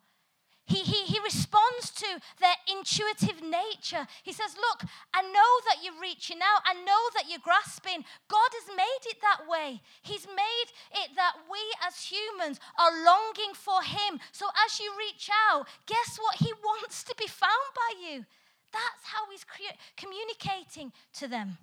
He, 0.69 0.85
he, 0.85 1.05
he 1.07 1.19
responds 1.25 1.91
to 1.97 2.21
their 2.41 2.55
intuitive 2.69 3.41
nature. 3.43 4.07
He 4.23 4.33
says, 4.33 4.55
Look, 4.55 4.85
I 5.15 5.23
know 5.23 5.53
that 5.65 5.83
you're 5.83 6.01
reaching 6.01 6.41
out. 6.45 6.61
I 6.67 6.75
know 6.75 7.03
that 7.15 7.25
you're 7.27 7.43
grasping. 7.43 8.05
God 8.29 8.51
has 8.53 8.77
made 8.77 9.03
it 9.07 9.17
that 9.23 9.49
way. 9.49 9.81
He's 10.03 10.27
made 10.27 10.69
it 10.93 11.17
that 11.17 11.37
we 11.51 11.59
as 11.87 12.05
humans 12.05 12.61
are 12.79 12.93
longing 13.03 13.55
for 13.55 13.83
Him. 13.83 14.21
So 14.31 14.45
as 14.67 14.79
you 14.79 14.93
reach 14.99 15.31
out, 15.49 15.67
guess 15.87 16.19
what? 16.21 16.37
He 16.37 16.53
wants 16.63 17.03
to 17.05 17.15
be 17.17 17.27
found 17.27 17.69
by 17.75 18.07
you. 18.07 18.27
That's 18.71 19.05
how 19.05 19.25
He's 19.33 19.47
communicating 19.97 20.93
to 21.15 21.29
them. 21.29 21.57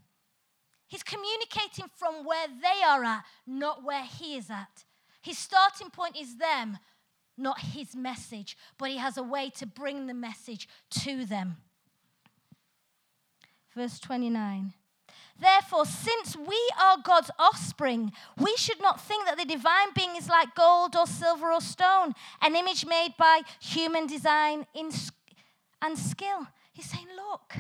He's 0.88 1.04
communicating 1.04 1.86
from 1.96 2.26
where 2.26 2.48
they 2.48 2.84
are 2.84 3.04
at, 3.04 3.24
not 3.46 3.84
where 3.84 4.04
He 4.04 4.36
is 4.36 4.50
at. 4.50 4.84
His 5.22 5.38
starting 5.38 5.92
point 5.92 6.18
is 6.18 6.38
them, 6.38 6.80
not 7.38 7.60
his 7.60 7.96
message, 7.96 8.58
but 8.78 8.90
he 8.90 8.98
has 8.98 9.18
a 9.18 9.24
way 9.24 9.50
to 9.58 9.66
bring 9.66 10.08
the 10.08 10.14
message 10.14 10.68
to 10.90 11.26
them. 11.26 11.58
Verse 13.74 14.00
29. 14.00 14.74
Therefore, 15.38 15.86
since 15.86 16.38
we 16.38 16.60
are 16.82 16.98
God's 17.04 17.30
offspring, 17.38 18.14
we 18.38 18.56
should 18.56 18.82
not 18.82 19.02
think 19.02 19.26
that 19.26 19.38
the 19.38 19.46
divine 19.46 19.90
being 19.94 20.16
is 20.16 20.30
like 20.30 20.56
gold 20.56 20.96
or 20.96 21.06
silver 21.06 21.52
or 21.52 21.60
stone, 21.60 22.14
an 22.42 22.56
image 22.56 22.86
made 22.86 23.16
by 23.18 23.42
human 23.60 24.08
design 24.08 24.66
and 24.74 25.98
skill. 25.98 26.48
He's 26.72 26.90
saying, 26.90 27.08
Look, 27.16 27.56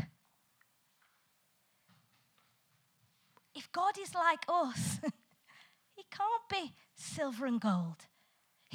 if 3.53 3.69
God 3.73 3.97
is 3.99 4.15
like 4.15 4.45
us, 4.47 4.99
he 5.95 6.03
can't 6.09 6.49
be 6.49 6.73
silver 6.95 7.45
and 7.45 7.59
gold. 7.59 8.05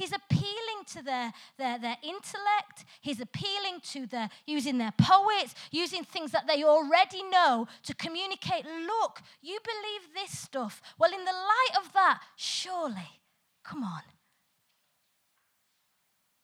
He's 0.00 0.14
appealing 0.14 0.86
to 0.94 1.02
their, 1.02 1.30
their, 1.58 1.78
their 1.78 1.96
intellect. 2.02 2.86
He's 3.02 3.20
appealing 3.20 3.80
to 3.90 4.06
their 4.06 4.30
using 4.46 4.78
their 4.78 4.94
poets, 4.96 5.54
using 5.70 6.04
things 6.04 6.32
that 6.32 6.46
they 6.46 6.64
already 6.64 7.22
know 7.24 7.68
to 7.82 7.94
communicate. 7.94 8.64
Look, 8.64 9.20
you 9.42 9.58
believe 9.62 10.14
this 10.14 10.38
stuff. 10.38 10.80
Well, 10.98 11.12
in 11.12 11.22
the 11.22 11.32
light 11.32 11.84
of 11.84 11.92
that, 11.92 12.22
surely, 12.34 13.20
come 13.62 13.84
on. 13.84 14.00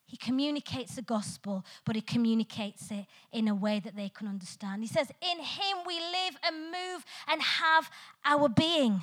He 0.04 0.18
communicates 0.18 0.96
the 0.96 1.02
gospel, 1.02 1.64
but 1.86 1.96
he 1.96 2.02
communicates 2.02 2.90
it 2.90 3.06
in 3.32 3.48
a 3.48 3.54
way 3.54 3.80
that 3.80 3.96
they 3.96 4.10
can 4.10 4.28
understand. 4.28 4.82
He 4.82 4.86
says, 4.86 5.10
In 5.22 5.38
him 5.38 5.78
we 5.86 5.94
live 5.98 6.36
and 6.44 6.66
move 6.66 7.06
and 7.26 7.40
have 7.40 7.88
our 8.22 8.50
being. 8.50 9.02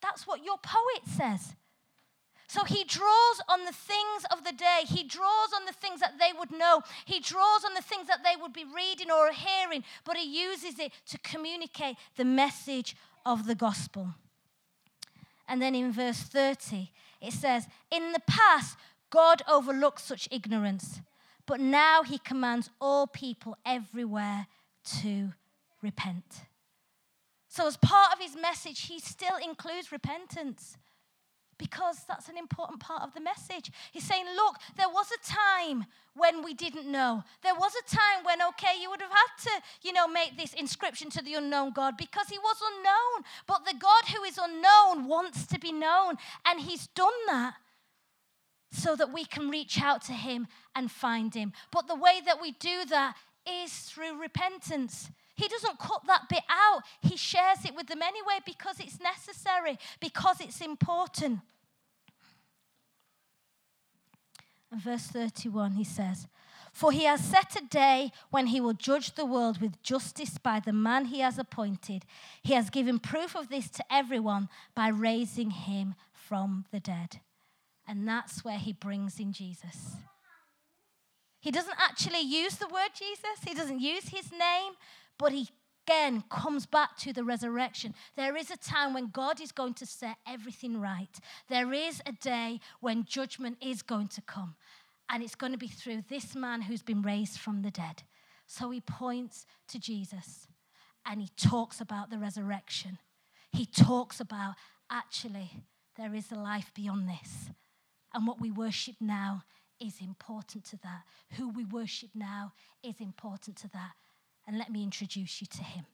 That's 0.00 0.26
what 0.26 0.42
your 0.42 0.56
poet 0.56 1.06
says. 1.06 1.56
So 2.52 2.64
he 2.64 2.84
draws 2.84 3.40
on 3.48 3.64
the 3.64 3.72
things 3.72 4.26
of 4.30 4.44
the 4.44 4.52
day. 4.52 4.82
He 4.84 5.04
draws 5.04 5.54
on 5.56 5.64
the 5.64 5.72
things 5.72 6.00
that 6.00 6.18
they 6.18 6.38
would 6.38 6.50
know. 6.50 6.82
He 7.06 7.18
draws 7.18 7.64
on 7.64 7.72
the 7.72 7.80
things 7.80 8.08
that 8.08 8.22
they 8.22 8.38
would 8.38 8.52
be 8.52 8.66
reading 8.66 9.10
or 9.10 9.32
hearing, 9.32 9.82
but 10.04 10.18
he 10.18 10.42
uses 10.42 10.78
it 10.78 10.92
to 11.06 11.18
communicate 11.20 11.96
the 12.16 12.26
message 12.26 12.94
of 13.24 13.46
the 13.46 13.54
gospel. 13.54 14.16
And 15.48 15.62
then 15.62 15.74
in 15.74 15.92
verse 15.92 16.18
30, 16.18 16.92
it 17.22 17.32
says, 17.32 17.68
In 17.90 18.12
the 18.12 18.20
past, 18.26 18.76
God 19.08 19.40
overlooked 19.50 20.02
such 20.02 20.28
ignorance, 20.30 21.00
but 21.46 21.58
now 21.58 22.02
he 22.02 22.18
commands 22.18 22.68
all 22.82 23.06
people 23.06 23.56
everywhere 23.64 24.46
to 25.00 25.32
repent. 25.80 26.42
So, 27.48 27.66
as 27.66 27.78
part 27.78 28.12
of 28.12 28.18
his 28.18 28.36
message, 28.36 28.88
he 28.88 28.98
still 29.00 29.38
includes 29.42 29.90
repentance 29.90 30.76
because 31.62 31.98
that's 32.08 32.28
an 32.28 32.36
important 32.36 32.80
part 32.80 33.02
of 33.02 33.14
the 33.14 33.20
message. 33.20 33.70
He's 33.92 34.02
saying, 34.02 34.24
Look, 34.34 34.56
there 34.76 34.88
was 34.88 35.06
a 35.12 35.32
time 35.32 35.86
when 36.14 36.42
we 36.42 36.54
didn't 36.54 36.90
know. 36.90 37.22
There 37.42 37.54
was 37.54 37.72
a 37.76 37.94
time 37.94 38.24
when, 38.24 38.42
okay, 38.42 38.80
you 38.80 38.90
would 38.90 39.00
have 39.00 39.10
had 39.10 39.44
to, 39.44 39.50
you 39.82 39.92
know, 39.92 40.08
make 40.08 40.36
this 40.36 40.54
inscription 40.54 41.08
to 41.10 41.22
the 41.22 41.34
unknown 41.34 41.70
God 41.72 41.96
because 41.96 42.28
he 42.28 42.38
was 42.38 42.56
unknown. 42.74 43.24
But 43.46 43.64
the 43.64 43.78
God 43.78 44.04
who 44.12 44.24
is 44.24 44.38
unknown 44.38 45.06
wants 45.06 45.46
to 45.46 45.60
be 45.60 45.70
known, 45.70 46.16
and 46.44 46.60
he's 46.60 46.88
done 46.88 47.12
that 47.28 47.54
so 48.72 48.96
that 48.96 49.12
we 49.12 49.24
can 49.24 49.48
reach 49.48 49.80
out 49.80 50.02
to 50.06 50.12
him 50.12 50.48
and 50.74 50.90
find 50.90 51.32
him. 51.32 51.52
But 51.70 51.86
the 51.86 51.94
way 51.94 52.20
that 52.26 52.42
we 52.42 52.52
do 52.52 52.84
that 52.86 53.14
is 53.46 53.72
through 53.72 54.20
repentance. 54.20 55.10
He 55.42 55.48
doesn't 55.48 55.80
cut 55.80 56.02
that 56.06 56.28
bit 56.28 56.44
out. 56.48 56.82
He 57.00 57.16
shares 57.16 57.64
it 57.64 57.74
with 57.74 57.88
them 57.88 58.00
anyway 58.00 58.38
because 58.46 58.78
it's 58.78 59.00
necessary, 59.00 59.76
because 60.00 60.40
it's 60.40 60.60
important. 60.60 61.40
And 64.70 64.80
verse 64.80 65.08
31, 65.08 65.72
he 65.72 65.82
says, 65.82 66.28
For 66.72 66.92
he 66.92 67.04
has 67.06 67.24
set 67.24 67.56
a 67.56 67.66
day 67.66 68.12
when 68.30 68.46
he 68.46 68.60
will 68.60 68.72
judge 68.72 69.16
the 69.16 69.26
world 69.26 69.60
with 69.60 69.82
justice 69.82 70.38
by 70.38 70.60
the 70.60 70.72
man 70.72 71.06
he 71.06 71.18
has 71.18 71.40
appointed. 71.40 72.04
He 72.44 72.54
has 72.54 72.70
given 72.70 73.00
proof 73.00 73.34
of 73.34 73.48
this 73.48 73.68
to 73.70 73.84
everyone 73.92 74.48
by 74.76 74.90
raising 74.90 75.50
him 75.50 75.96
from 76.12 76.66
the 76.70 76.78
dead. 76.78 77.18
And 77.88 78.06
that's 78.06 78.44
where 78.44 78.58
he 78.58 78.72
brings 78.72 79.18
in 79.18 79.32
Jesus. 79.32 79.96
He 81.40 81.50
doesn't 81.50 81.76
actually 81.80 82.20
use 82.20 82.54
the 82.54 82.68
word 82.68 82.90
Jesus, 82.96 83.42
he 83.44 83.52
doesn't 83.52 83.80
use 83.80 84.08
his 84.10 84.30
name, 84.30 84.74
but 85.18 85.32
he 85.32 85.48
again 85.86 86.22
comes 86.30 86.66
back 86.66 86.96
to 86.98 87.12
the 87.12 87.24
resurrection. 87.24 87.94
There 88.16 88.36
is 88.36 88.50
a 88.50 88.56
time 88.56 88.94
when 88.94 89.10
God 89.10 89.40
is 89.40 89.52
going 89.52 89.74
to 89.74 89.86
set 89.86 90.16
everything 90.26 90.80
right. 90.80 91.18
There 91.48 91.72
is 91.72 92.00
a 92.06 92.12
day 92.12 92.60
when 92.80 93.04
judgment 93.04 93.58
is 93.60 93.82
going 93.82 94.08
to 94.08 94.22
come. 94.22 94.54
And 95.08 95.22
it's 95.22 95.34
going 95.34 95.52
to 95.52 95.58
be 95.58 95.68
through 95.68 96.04
this 96.08 96.34
man 96.34 96.62
who's 96.62 96.82
been 96.82 97.02
raised 97.02 97.38
from 97.38 97.62
the 97.62 97.70
dead. 97.70 98.02
So 98.46 98.70
he 98.70 98.80
points 98.80 99.46
to 99.68 99.78
Jesus 99.78 100.46
and 101.04 101.20
he 101.20 101.28
talks 101.36 101.80
about 101.80 102.10
the 102.10 102.18
resurrection. 102.18 102.98
He 103.50 103.66
talks 103.66 104.20
about 104.20 104.54
actually, 104.90 105.50
there 105.96 106.14
is 106.14 106.30
a 106.30 106.36
life 106.36 106.72
beyond 106.74 107.08
this. 107.08 107.50
And 108.14 108.26
what 108.26 108.40
we 108.40 108.50
worship 108.50 108.96
now 109.00 109.42
is 109.80 110.00
important 110.00 110.64
to 110.66 110.76
that. 110.78 111.02
Who 111.32 111.48
we 111.48 111.64
worship 111.64 112.10
now 112.14 112.52
is 112.82 113.00
important 113.00 113.56
to 113.58 113.68
that 113.70 113.92
and 114.46 114.58
let 114.58 114.70
me 114.70 114.82
introduce 114.82 115.40
you 115.40 115.46
to 115.46 115.62
him. 115.62 115.86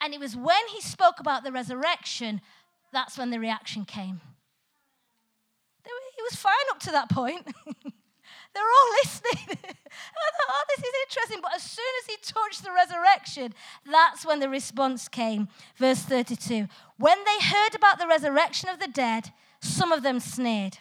And 0.00 0.12
it 0.12 0.20
was 0.20 0.36
when 0.36 0.68
he 0.74 0.80
spoke 0.80 1.20
about 1.20 1.44
the 1.44 1.52
resurrection, 1.52 2.40
that's 2.92 3.16
when 3.16 3.30
the 3.30 3.40
reaction 3.40 3.84
came. 3.84 4.20
He 6.16 6.22
was 6.22 6.34
fine 6.34 6.54
up 6.70 6.80
to 6.80 6.90
that 6.92 7.10
point. 7.10 7.46
they 7.76 8.60
were 8.60 8.74
all 8.78 8.92
listening. 9.04 9.44
I 9.48 10.30
thought, 10.32 10.48
oh, 10.48 10.64
this 10.68 10.84
is 10.84 10.94
interesting. 11.06 11.40
But 11.42 11.54
as 11.54 11.62
soon 11.62 11.84
as 12.02 12.06
he 12.06 12.16
touched 12.22 12.64
the 12.64 12.72
resurrection, 12.72 13.54
that's 13.90 14.24
when 14.24 14.40
the 14.40 14.48
response 14.48 15.08
came. 15.08 15.48
Verse 15.76 16.00
32 16.00 16.68
When 16.98 17.18
they 17.24 17.46
heard 17.46 17.74
about 17.74 17.98
the 17.98 18.06
resurrection 18.06 18.68
of 18.70 18.80
the 18.80 18.88
dead, 18.88 19.32
some 19.60 19.92
of 19.92 20.02
them 20.02 20.20
sneered. 20.20 20.78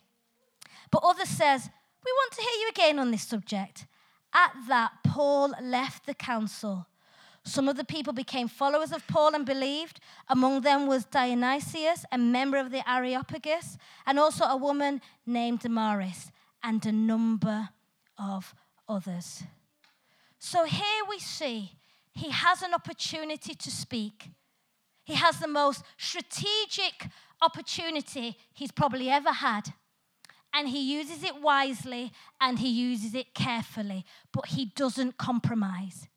But 0.90 1.04
others 1.04 1.30
says, 1.30 1.70
We 2.06 2.12
want 2.12 2.32
to 2.34 2.42
hear 2.42 2.62
you 2.62 2.70
again 2.70 3.00
on 3.00 3.12
this 3.12 3.24
subject. 3.24 3.86
At 4.36 4.52
that, 4.68 4.92
Paul 5.06 5.54
left 5.62 6.06
the 6.06 6.14
council. 6.14 6.88
Some 7.46 7.70
of 7.70 7.78
the 7.78 7.86
people 7.86 8.12
became 8.12 8.50
followers 8.50 8.92
of 8.92 9.08
Paul 9.08 9.34
and 9.34 9.46
believed. 9.46 10.02
Among 10.28 10.62
them 10.62 10.88
was 10.88 11.06
Dionysius, 11.06 12.04
a 12.12 12.18
member 12.18 12.58
of 12.58 12.70
the 12.70 12.88
Areopagus, 12.90 13.78
and 14.06 14.20
also 14.20 14.44
a 14.44 14.58
woman 14.58 15.00
named 15.26 15.60
Damaris, 15.60 16.32
and 16.62 16.86
a 16.86 16.92
number 16.92 17.70
of 18.18 18.54
others. 18.90 19.44
So 20.38 20.66
here 20.66 21.04
we 21.10 21.20
see 21.20 21.72
he 22.12 22.32
has 22.32 22.62
an 22.62 22.74
opportunity 22.74 23.54
to 23.54 23.72
speak. 23.72 24.32
He 25.06 25.14
has 25.14 25.40
the 25.40 25.48
most 25.48 25.84
strategic 25.98 27.08
opportunity 27.42 28.38
he's 28.54 28.72
probably 28.72 29.10
ever 29.10 29.32
had 29.32 29.74
and 30.56 30.70
he 30.70 30.80
uses 30.80 31.22
it 31.24 31.42
wisely 31.42 32.14
and 32.40 32.60
he 32.60 32.70
uses 32.70 33.14
it 33.14 33.34
carefully, 33.34 34.06
but 34.32 34.48
he 34.48 34.66
doesn't 34.66 35.18
compromise. 35.18 36.08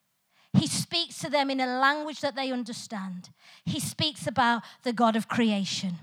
He 0.54 0.68
speaks 0.68 1.18
to 1.18 1.28
them 1.28 1.50
in 1.50 1.60
a 1.60 1.66
language 1.66 2.20
that 2.20 2.36
they 2.36 2.52
understand. 2.52 3.30
He 3.64 3.80
speaks 3.80 4.26
about 4.26 4.62
the 4.84 4.92
God 4.92 5.16
of 5.16 5.28
creation. 5.28 5.96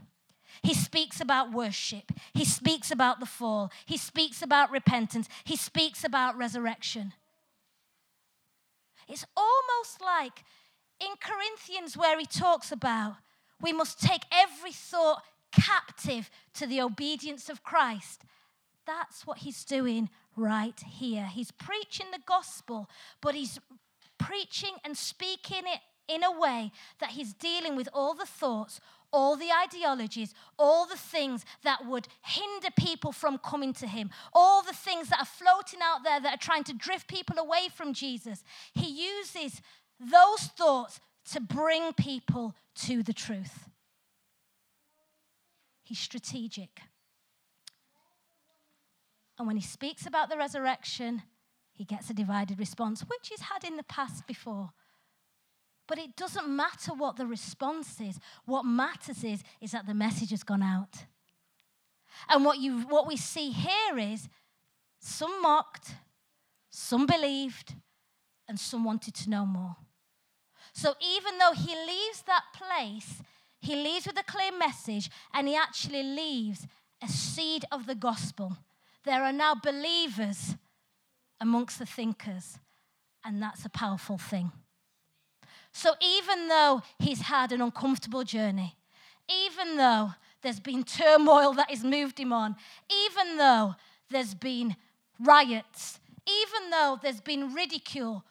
He 0.62 0.74
speaks 0.74 1.22
about 1.22 1.54
worship. 1.54 2.12
He 2.34 2.44
speaks 2.44 2.92
about 2.92 3.20
the 3.20 3.26
fall. 3.26 3.72
He 3.86 3.98
speaks 3.98 4.42
about 4.42 4.72
repentance. 4.72 5.30
He 5.46 5.56
speaks 5.56 6.04
about 6.04 6.38
resurrection. 6.38 7.14
It's 9.08 9.26
almost 9.38 10.02
like 10.02 10.44
in 11.00 11.14
Corinthians, 11.22 11.96
where 11.96 12.20
he 12.20 12.26
talks 12.26 12.72
about 12.72 13.16
we 13.62 13.72
must 13.72 14.02
take 14.02 14.24
every 14.32 14.72
thought 14.72 15.24
captive 15.56 16.30
to 16.56 16.68
the 16.68 16.82
obedience 16.82 17.50
of 17.50 17.64
Christ. 17.64 18.24
That's 18.86 19.26
what 19.26 19.40
he's 19.40 19.64
doing 19.64 20.10
right 20.36 20.80
here. 20.80 21.26
He's 21.26 21.52
preaching 21.52 22.08
the 22.12 22.22
gospel, 22.26 22.90
but 23.22 23.36
he's 23.36 23.60
preaching 24.18 24.76
and 24.84 24.96
speaking 24.96 25.64
it 25.66 25.80
in 26.08 26.24
a 26.24 26.32
way 26.32 26.72
that 27.00 27.12
he's 27.12 27.34
dealing 27.34 27.76
with 27.76 27.90
all 27.94 28.14
the 28.14 28.26
thoughts, 28.26 28.80
all 29.12 29.36
the 29.36 29.50
ideologies, 29.64 30.34
all 30.60 30.86
the 30.86 30.98
things 30.98 31.46
that 31.64 31.86
would 31.86 32.08
hinder 32.24 32.70
people 32.78 33.12
from 33.12 33.38
coming 33.38 33.74
to 33.74 33.88
him, 33.88 34.10
all 34.34 34.62
the 34.62 34.74
things 34.74 35.10
that 35.10 35.20
are 35.20 35.26
floating 35.26 35.80
out 35.82 36.04
there 36.04 36.20
that 36.20 36.34
are 36.36 36.38
trying 36.38 36.64
to 36.66 36.74
drift 36.74 37.08
people 37.08 37.38
away 37.40 37.70
from 37.74 37.94
Jesus. 37.94 38.44
He 38.74 39.08
uses 39.08 39.62
those 40.00 40.50
thoughts 40.58 41.00
to 41.32 41.40
bring 41.40 41.94
people 41.94 42.54
to 42.76 43.02
the 43.02 43.14
truth. 43.14 43.65
He's 45.86 46.00
strategic. 46.00 46.82
And 49.38 49.48
when 49.48 49.56
he 49.56 49.62
speaks 49.62 50.08
about 50.08 50.30
the 50.30 50.38
resurrection, 50.38 51.22
he 51.72 51.86
gets 51.86 52.10
a 52.10 52.14
divided 52.14 52.60
response, 52.60 53.02
which 53.02 53.30
he's 53.30 53.42
had 53.42 53.64
in 53.64 53.78
the 53.78 53.84
past 53.84 54.26
before. 54.26 54.72
But 55.88 56.00
it 56.00 56.16
doesn't 56.16 56.50
matter 56.50 56.94
what 56.96 57.18
the 57.18 57.28
response 57.28 58.02
is. 58.02 58.20
What 58.46 58.64
matters 58.64 59.24
is, 59.24 59.44
is 59.62 59.72
that 59.72 59.86
the 59.86 59.94
message 59.94 60.32
has 60.32 60.42
gone 60.42 60.64
out. 60.64 61.06
And 62.30 62.44
what, 62.44 62.58
you, 62.58 62.80
what 62.80 63.08
we 63.08 63.16
see 63.16 63.52
here 63.52 64.00
is 64.00 64.28
some 65.00 65.44
mocked, 65.44 65.94
some 66.72 67.06
believed, 67.06 67.76
and 68.48 68.60
some 68.60 68.84
wanted 68.84 69.14
to 69.16 69.30
know 69.30 69.46
more. 69.46 69.76
So 70.74 70.96
even 71.00 71.38
though 71.38 71.54
he 71.54 71.76
leaves 71.76 72.24
that 72.26 72.46
place, 72.56 73.22
he 73.66 73.76
leaves 73.76 74.06
with 74.06 74.18
a 74.20 74.24
clear 74.24 74.52
message 74.58 75.10
and 75.34 75.48
he 75.48 75.56
actually 75.56 76.04
leaves 76.04 76.68
a 77.04 77.08
seed 77.08 77.66
of 77.72 77.86
the 77.86 77.96
gospel. 77.96 78.58
There 79.04 79.24
are 79.24 79.34
now 79.34 79.56
believers 79.56 80.56
amongst 81.42 81.80
the 81.80 81.86
thinkers, 81.86 82.58
and 83.24 83.42
that's 83.42 83.66
a 83.66 83.70
powerful 83.70 84.18
thing. 84.18 84.52
So 85.72 85.94
even 86.02 86.48
though 86.48 86.82
he's 87.00 87.22
had 87.22 87.52
an 87.52 87.62
uncomfortable 87.62 88.24
journey, 88.24 88.76
even 89.30 89.78
though 89.78 90.12
there's 90.42 90.60
been 90.60 90.84
turmoil 90.84 91.54
that 91.54 91.70
has 91.70 91.84
moved 91.84 92.20
him 92.20 92.32
on, 92.32 92.56
even 93.08 93.38
though 93.38 93.76
there's 94.10 94.34
been 94.34 94.76
riots, 95.20 96.00
even 96.28 96.70
though 96.70 96.98
there's 97.02 97.22
been 97.22 97.54
ridicule, 97.54 98.24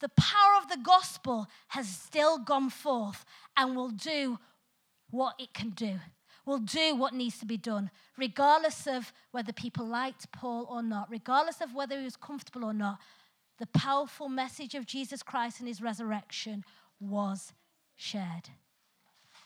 the 0.00 0.10
power 0.10 0.56
of 0.60 0.68
the 0.68 0.82
gospel 0.82 1.46
has 1.68 1.88
still 1.88 2.38
gone 2.38 2.70
forth 2.70 3.24
and 3.56 3.76
will 3.76 3.90
do 3.90 4.38
what 5.12 5.34
it 5.38 5.54
can 5.54 5.70
do, 5.70 6.00
will 6.44 6.58
do 6.58 6.96
what 6.96 7.14
needs 7.14 7.38
to 7.38 7.46
be 7.46 7.56
done, 7.56 7.90
regardless 8.18 8.88
of 8.88 9.12
whether 9.30 9.52
people 9.52 9.86
liked 9.86 10.32
Paul 10.32 10.66
or 10.68 10.82
not, 10.82 11.08
regardless 11.08 11.60
of 11.60 11.74
whether 11.74 11.96
he 11.98 12.04
was 12.04 12.16
comfortable 12.16 12.64
or 12.64 12.72
not. 12.72 12.98
The 13.58 13.66
powerful 13.66 14.28
message 14.28 14.74
of 14.74 14.86
Jesus 14.86 15.22
Christ 15.22 15.60
and 15.60 15.68
his 15.68 15.80
resurrection 15.80 16.64
was 16.98 17.52
shared, 17.94 18.50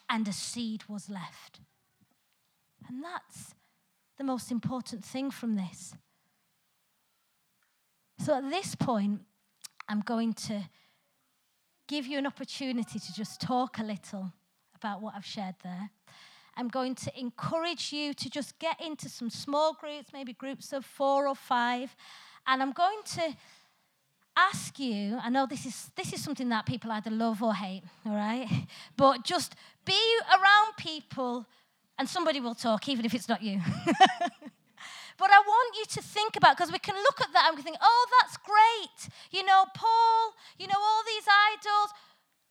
and 0.09 0.27
a 0.27 0.33
seed 0.33 0.85
was 0.89 1.11
left. 1.11 1.61
And 2.89 3.03
that's 3.03 3.55
the 4.17 4.25
most 4.25 4.51
important 4.51 5.05
thing 5.05 5.31
from 5.31 5.57
this? 5.57 5.95
So 8.25 8.37
at 8.37 8.49
this 8.49 8.75
point, 8.75 9.21
I'm 9.89 10.01
going 10.01 10.33
to 10.33 10.63
give 11.87 12.07
you 12.07 12.19
an 12.19 12.27
opportunity 12.27 12.99
to 12.99 13.13
just 13.13 13.41
talk 13.41 13.79
a 13.79 13.83
little 13.83 14.33
about 14.87 15.03
what 15.03 15.15
I've 15.17 15.25
shared 15.25 15.57
there. 15.65 15.91
I'm 16.57 16.69
going 16.69 16.95
to 16.95 17.11
encourage 17.19 17.93
you 17.93 18.15
to 18.15 18.31
just 18.31 18.57
get 18.61 18.81
into 18.81 19.09
some 19.09 19.31
small 19.31 19.75
groups, 19.75 20.13
maybe 20.13 20.33
groups 20.33 20.73
of 20.73 20.85
four 20.85 21.27
or 21.27 21.35
five, 21.35 21.97
and 22.47 22.63
I'm 22.63 22.73
going 22.73 23.01
to 23.17 23.37
ask 24.39 24.79
you 24.79 25.19
i 25.23 25.31
know 25.31 25.47
this 25.47 25.65
is 25.65 25.91
this 25.97 26.13
is 26.13 26.23
something 26.23 26.51
that 26.51 26.67
people 26.67 26.93
either 26.93 27.11
love 27.11 27.43
or 27.43 27.55
hate 27.55 27.83
all 28.05 28.13
right? 28.13 28.47
But 29.03 29.25
just 29.25 29.57
be 29.87 30.03
around 30.37 30.77
people 30.77 31.47
and 31.99 32.07
somebody 32.07 32.39
will 32.39 32.55
talk 32.55 32.87
even 32.87 33.07
if 33.07 33.15
it's 33.15 33.31
not 33.31 33.43
you. 33.43 33.61
But 35.19 35.31
i 35.31 35.41
want 35.53 35.77
you 35.79 35.87
to 35.97 36.03
think 36.03 36.37
about 36.37 36.53
because 36.57 36.71
we 36.71 36.79
can 36.79 36.97
look 37.07 37.19
at 37.23 37.33
that 37.33 37.45
and 37.49 37.57
we 37.57 37.63
think 37.63 37.79
oh 37.81 38.03
that's 38.17 38.37
great. 38.53 38.99
You 39.37 39.43
know 39.49 39.65
paul 39.75 40.35
you 40.61 40.67
know 40.67 40.81
all 40.89 41.03
these 41.13 41.27
idols 41.53 41.91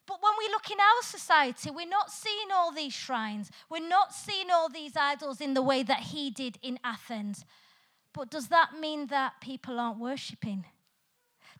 but 0.07 0.21
when 0.21 0.33
we 0.37 0.47
look 0.49 0.69
in 0.69 0.79
our 0.79 1.01
society, 1.01 1.71
we're 1.71 1.87
not 1.87 2.11
seeing 2.11 2.51
all 2.53 2.71
these 2.71 2.93
shrines. 2.93 3.49
We're 3.69 3.87
not 3.87 4.13
seeing 4.13 4.51
all 4.51 4.69
these 4.69 4.95
idols 4.95 5.41
in 5.41 5.53
the 5.53 5.61
way 5.61 5.83
that 5.83 5.99
he 5.99 6.29
did 6.29 6.57
in 6.61 6.79
Athens. 6.83 7.43
But 8.13 8.29
does 8.29 8.47
that 8.49 8.79
mean 8.79 9.07
that 9.07 9.41
people 9.41 9.79
aren't 9.79 9.99
worshipping? 9.99 10.65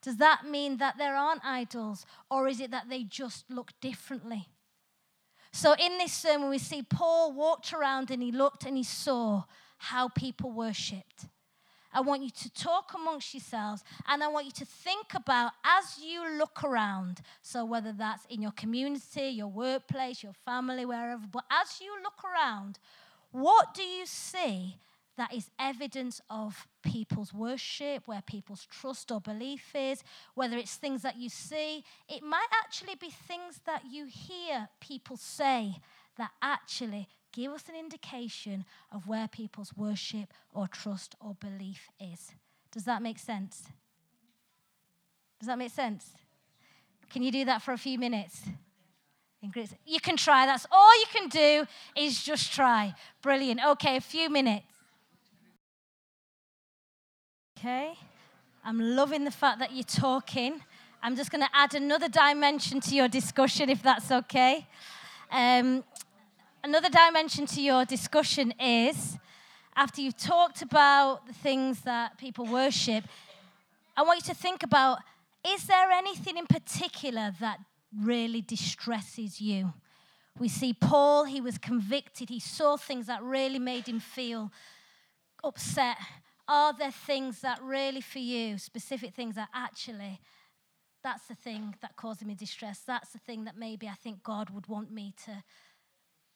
Does 0.02 0.18
that 0.18 0.46
mean 0.46 0.78
that 0.78 0.98
there 0.98 1.16
aren't 1.16 1.44
idols? 1.44 2.06
Or 2.30 2.48
is 2.48 2.60
it 2.60 2.72
that 2.72 2.90
they 2.90 3.04
just 3.04 3.50
look 3.50 3.72
differently? 3.82 4.48
So 5.52 5.74
in 5.74 5.98
this 5.98 6.14
sermon, 6.14 6.50
we 6.50 6.60
see 6.60 6.84
Paul 6.84 7.32
walked 7.32 7.74
around 7.74 8.12
and 8.12 8.22
he 8.22 8.32
looked 8.32 8.66
and 8.66 8.78
he 8.78 8.84
saw 8.84 9.44
how 9.78 10.10
people 10.10 10.52
worshipped. 10.52 11.28
I 11.96 12.02
want 12.02 12.24
you 12.24 12.30
to 12.30 12.54
talk 12.54 12.92
amongst 12.94 13.34
yourselves 13.34 13.84
and 14.08 14.22
I 14.22 14.28
want 14.28 14.46
you 14.46 14.52
to 14.52 14.66
think 14.66 15.14
about 15.16 15.54
as 15.64 15.98
you 16.04 16.38
look 16.38 16.62
around. 16.64 17.22
So, 17.42 17.64
whether 17.64 17.94
that's 17.94 18.26
in 18.30 18.42
your 18.42 18.52
community, 18.52 19.30
your 19.30 19.48
workplace, 19.48 20.22
your 20.22 20.34
family, 20.46 20.86
wherever, 20.86 21.24
but 21.32 21.46
as 21.50 21.80
you 21.80 21.92
look 22.04 22.22
around, 22.24 22.80
what 23.32 23.74
do 23.74 23.82
you 23.82 24.06
see 24.06 24.76
that 25.18 25.34
is 25.34 25.50
evidence 25.58 26.20
of 26.30 26.68
people's 26.84 27.34
worship, 27.34 28.08
where 28.08 28.22
people's 28.22 28.66
trust 28.66 29.12
or 29.12 29.22
belief 29.22 29.74
is, 29.74 30.04
whether 30.34 30.58
it's 30.58 30.76
things 30.76 31.02
that 31.04 31.18
you 31.18 31.30
see. 31.30 31.84
It 32.10 32.22
might 32.22 32.48
actually 32.64 32.96
be 32.96 33.10
things 33.10 33.62
that 33.66 33.84
you 33.90 34.08
hear 34.08 34.68
people 34.82 35.16
say 35.16 35.78
that 36.18 36.32
actually 36.42 37.08
give 37.36 37.52
us 37.52 37.68
an 37.68 37.76
indication 37.76 38.64
of 38.92 39.08
where 39.08 39.28
people's 39.28 39.74
worship 39.76 40.34
or 40.54 40.68
trust 40.68 41.16
or 41.20 41.36
belief 41.36 41.90
is. 42.00 42.32
Does 42.72 42.86
that 42.86 43.02
make 43.02 43.20
sense? 43.20 43.64
Does 45.40 45.48
that 45.48 45.58
make 45.58 45.72
sense? 45.72 46.12
Can 47.10 47.22
you 47.24 47.32
do 47.32 47.46
that 47.46 47.62
for 47.62 47.74
a 47.74 47.78
few 47.78 48.00
minutes? 48.00 48.42
You 49.86 50.00
can 50.00 50.18
try. 50.18 50.46
That's 50.46 50.66
all 50.72 51.00
you 51.00 51.06
can 51.14 51.30
do 51.30 51.68
is 51.96 52.24
just 52.24 52.52
try. 52.52 52.96
Brilliant. 53.22 53.60
Okay, 53.64 53.98
a 53.98 54.02
few 54.02 54.30
minutes. 54.30 54.66
Okay. 57.60 57.94
I'm 58.64 58.80
loving 58.80 59.24
the 59.24 59.32
fact 59.32 59.60
that 59.60 59.74
you're 59.74 59.84
talking. 59.84 60.62
I'm 61.04 61.16
just 61.16 61.30
going 61.30 61.44
to 61.44 61.50
add 61.54 61.76
another 61.76 62.10
dimension 62.10 62.80
to 62.82 62.96
your 62.96 63.08
discussion, 63.08 63.70
if 63.70 63.84
that's 63.84 64.12
okay. 64.12 64.66
Um, 65.32 65.84
another 66.66 66.90
dimension 66.90 67.46
to 67.46 67.62
your 67.62 67.86
discussion 67.86 68.52
is 68.60 69.20
after 69.76 70.02
you've 70.02 70.18
talked 70.18 70.64
about 70.64 71.28
the 71.28 71.34
things 71.34 71.82
that 71.82 72.18
people 72.18 72.44
worship, 72.44 73.04
I 73.96 74.02
want 74.02 74.18
you 74.18 74.34
to 74.34 74.40
think 74.40 74.64
about 74.64 74.98
is 75.48 75.68
there 75.68 75.92
anything 75.92 76.38
in 76.38 76.48
particular 76.48 77.32
that 77.40 77.60
really 77.96 78.42
distresses 78.42 79.40
you? 79.40 79.74
We 80.40 80.48
see 80.48 80.74
Paul, 80.74 81.26
he 81.26 81.40
was 81.40 81.60
convicted, 81.60 82.30
he 82.30 82.40
saw 82.40 82.78
things 82.78 83.06
that 83.06 83.22
really 83.22 83.60
made 83.60 83.88
him 83.88 84.00
feel 84.00 84.52
upset. 85.44 85.98
Are 86.48 86.74
there 86.74 86.90
things 86.90 87.42
that 87.42 87.62
really 87.62 88.02
for 88.02 88.18
you, 88.18 88.58
specific 88.58 89.14
things 89.14 89.36
that 89.36 89.50
actually, 89.54 90.20
that's 91.04 91.28
the 91.28 91.36
thing 91.36 91.76
that 91.84 91.96
caused 91.96 92.26
me 92.26 92.34
distress? 92.34 92.80
That's 92.80 93.12
the 93.12 93.20
thing 93.20 93.46
that 93.46 93.56
maybe 93.56 93.88
I 93.88 93.94
think 93.94 94.24
God 94.24 94.50
would 94.50 94.66
want 94.66 94.92
me 94.92 95.14
to 95.26 95.44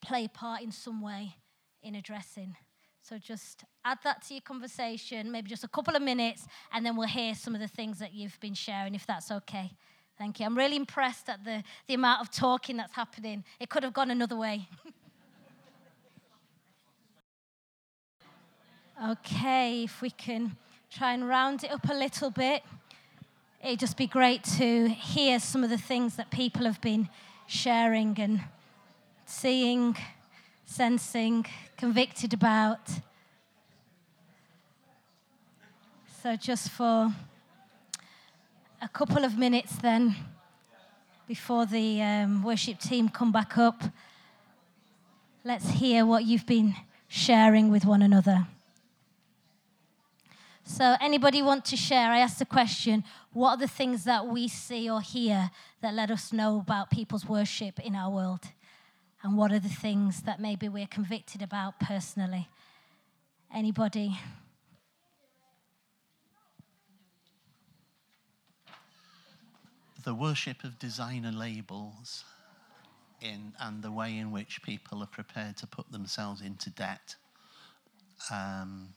play 0.02 0.26
a 0.26 0.30
part 0.30 0.62
in 0.62 0.72
some 0.72 1.02
way 1.02 1.36
in 1.82 1.96
addressing. 1.96 2.56
So 3.02 3.18
just 3.18 3.64
add 3.86 4.00
that 4.04 4.22
to 4.28 4.36
your 4.36 4.42
conversation, 4.42 5.32
maybe 5.32 5.50
just 5.50 5.64
a 5.64 5.68
couple 5.68 5.96
of 5.96 6.02
minutes, 6.02 6.46
and 6.72 6.86
then 6.86 6.96
we'll 6.96 7.08
hear 7.08 7.34
some 7.34 7.56
of 7.56 7.62
the 7.62 7.68
things 7.68 7.98
that 8.00 8.14
you've 8.14 8.40
been 8.40 8.54
sharing, 8.54 8.94
if 8.94 9.08
that's 9.08 9.32
okay. 9.32 9.72
Thank 10.18 10.40
you. 10.40 10.46
I'm 10.46 10.58
really 10.58 10.76
impressed 10.76 11.30
at 11.30 11.44
the, 11.46 11.64
the 11.88 11.94
amount 11.94 12.22
of 12.22 12.30
talking 12.30 12.78
that's 12.78 12.94
happening. 12.94 13.44
It 13.60 13.70
could 13.70 13.84
have 13.84 13.94
gone 13.94 14.12
another 14.12 14.36
way. 14.36 14.68
okay, 19.12 19.86
if 19.86 20.02
we 20.02 20.10
can 20.10 20.58
try 20.92 21.14
and 21.14 21.28
round 21.28 21.64
it 21.64 21.72
up 21.72 21.90
a 21.90 21.94
little 21.94 22.32
bit, 22.32 22.64
it'd 23.64 23.80
just 23.80 23.96
be 23.96 24.08
great 24.08 24.44
to 24.58 24.90
hear 24.90 25.40
some 25.40 25.64
of 25.64 25.70
the 25.70 25.78
things 25.78 26.18
that 26.18 26.32
people 26.32 26.66
have 26.66 26.82
been 26.82 27.08
sharing 27.48 28.20
and 28.20 28.42
seeing, 29.30 29.96
sensing, 30.66 31.46
convicted 31.78 32.34
about. 32.34 32.80
So, 36.22 36.36
just 36.36 36.70
for 36.70 37.14
a 38.82 38.90
couple 38.90 39.24
of 39.24 39.38
minutes, 39.38 39.76
then, 39.78 40.16
before 41.28 41.68
the 41.68 42.02
um, 42.02 42.44
worship 42.44 42.80
team 42.80 43.08
come 43.08 43.32
back 43.32 43.58
up, 43.58 43.84
let's 45.44 45.70
hear 45.70 46.06
what 46.06 46.26
you've 46.26 46.48
been 46.48 46.76
sharing 47.08 47.70
with 47.70 47.86
one 47.86 48.02
another. 48.02 48.48
So, 50.64 50.96
anybody 51.00 51.44
want 51.44 51.66
to 51.66 51.78
share? 51.78 52.10
I 52.10 52.20
asked 52.20 52.40
the 52.40 52.46
question 52.46 53.04
what 53.32 53.52
are 53.52 53.58
the 53.58 53.68
things 53.68 54.06
that 54.06 54.26
we 54.26 54.48
see 54.48 54.90
or 54.90 55.02
hear 55.02 55.52
that 55.82 55.94
let 55.94 56.10
us 56.10 56.34
know 56.34 56.60
about 56.60 56.90
people's 56.90 57.26
worship 57.26 57.80
in 57.80 57.96
our 57.96 58.10
world? 58.10 58.42
And 59.24 59.38
what 59.38 59.52
are 59.52 59.60
the 59.60 59.68
things 59.68 60.22
that 60.22 60.40
maybe 60.40 60.70
we're 60.70 60.88
convicted 60.88 61.42
about 61.42 61.80
personally? 61.80 62.48
Anybody? 63.54 64.18
The 70.04 70.14
worship 70.16 70.64
of 70.64 70.80
designer 70.80 71.32
labels 71.32 72.24
in, 73.22 73.54
and 73.60 73.84
the 73.84 73.92
way 73.92 74.18
in 74.18 74.32
which 74.32 74.64
people 74.64 75.04
are 75.04 75.08
prepared 75.08 75.58
to 75.58 75.68
put 75.68 75.92
themselves 75.92 76.42
into 76.42 76.70
debt. 76.70 77.16
Um, 78.32 78.90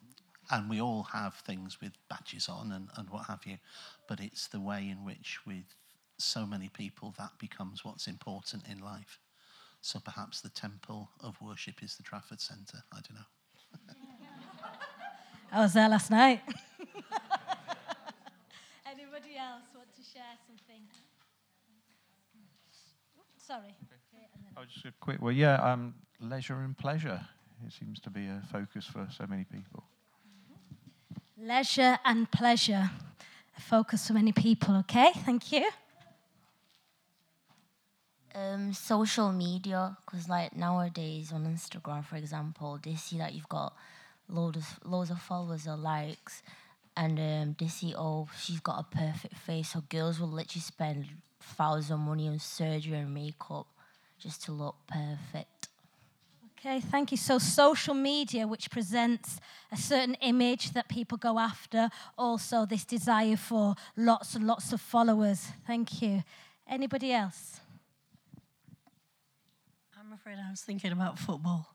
and 0.50 0.68
we 0.68 0.80
all 0.80 1.04
have 1.12 1.35
things 1.35 1.80
with 1.80 1.92
badges 2.08 2.48
on 2.48 2.72
and, 2.72 2.88
and 2.96 3.11
what 3.11 3.26
have 3.26 3.40
you, 3.46 3.58
but 4.08 4.20
it's 4.20 4.48
the 4.48 4.61
way 4.61 4.88
in 4.88 5.04
which, 5.04 5.38
with 5.46 5.64
so 6.18 6.46
many 6.46 6.68
people, 6.68 7.14
that 7.18 7.30
becomes 7.40 7.85
what's 7.85 8.06
important 8.06 8.64
in 8.70 8.78
life. 8.78 9.18
So 9.84 9.98
perhaps 9.98 10.40
the 10.40 10.48
temple 10.48 11.10
of 11.20 11.36
worship 11.42 11.82
is 11.82 11.96
the 11.96 12.04
Trafford 12.04 12.40
Centre. 12.40 12.84
I 12.92 13.00
don't 13.00 13.16
know. 13.16 13.26
I 15.52 15.60
was 15.60 15.72
there 15.72 15.88
last 15.88 16.08
night. 16.08 16.40
Anybody 18.86 19.36
else 19.36 19.64
want 19.74 19.92
to 19.96 20.02
share 20.02 20.22
something? 20.46 20.82
Sorry. 23.36 23.74
Okay. 24.14 24.28
I 24.56 24.60
was 24.60 24.68
just 24.70 25.00
quick. 25.00 25.20
Well, 25.20 25.32
yeah, 25.32 25.56
um, 25.56 25.94
leisure 26.20 26.60
and 26.60 26.78
pleasure. 26.78 27.20
It 27.66 27.72
seems 27.72 27.98
to 28.00 28.10
be 28.10 28.28
a 28.28 28.40
focus 28.52 28.87
for 28.87 29.08
so 29.10 29.26
many 29.28 29.44
people. 29.44 29.83
Leisure 31.37 31.98
and 32.04 32.30
pleasure, 32.30 32.88
a 33.56 33.60
focus 33.60 34.06
for 34.06 34.12
many 34.12 34.30
people. 34.30 34.76
Okay, 34.76 35.10
thank 35.24 35.50
you 35.50 35.68
um, 38.35 38.72
social 38.72 39.33
media 39.33 39.96
because 40.04 40.28
like 40.28 40.56
nowadays 40.56 41.33
on 41.33 41.44
Instagram, 41.44 42.04
for 42.04 42.16
example, 42.16 42.78
they 42.83 42.94
see 42.94 43.18
that 43.18 43.35
you've 43.35 43.48
got 43.48 43.74
loads 44.28 44.58
of 44.58 44.78
loads 44.85 45.10
of 45.10 45.20
followers 45.20 45.66
or 45.66 45.76
likes, 45.76 46.42
and 46.96 47.18
um, 47.18 47.56
they 47.58 47.68
see 47.68 47.94
oh 47.96 48.28
she's 48.38 48.60
got 48.60 48.80
a 48.80 48.96
perfect 48.96 49.37
face. 49.37 49.70
So 49.70 49.83
girls 49.88 50.20
will 50.20 50.28
literally 50.28 50.62
spend 50.62 51.06
thousands 51.40 51.90
of 51.90 51.98
money 52.00 52.28
on 52.28 52.38
surgery 52.38 52.98
and 52.98 53.12
makeup 53.12 53.66
just 54.18 54.44
to 54.44 54.52
look 54.52 54.76
perfect. 54.87 55.68
Okay, 56.64 56.78
thank 56.78 57.10
you. 57.10 57.16
So, 57.16 57.38
social 57.38 57.92
media, 57.92 58.46
which 58.46 58.70
presents 58.70 59.40
a 59.72 59.76
certain 59.76 60.14
image 60.20 60.74
that 60.74 60.88
people 60.88 61.18
go 61.18 61.40
after, 61.40 61.90
also 62.16 62.66
this 62.66 62.85
desire 62.85 63.37
for 63.37 63.74
lots 63.96 64.37
and 64.37 64.46
lots 64.46 64.72
of 64.72 64.80
followers. 64.80 65.48
Thank 65.66 66.00
you. 66.00 66.22
Anybody 66.68 67.12
else? 67.12 67.62
I'm 70.13 70.19
afraid 70.19 70.37
I 70.46 70.50
was 70.50 70.60
thinking 70.60 70.92
about 70.92 71.19
football. 71.19 71.75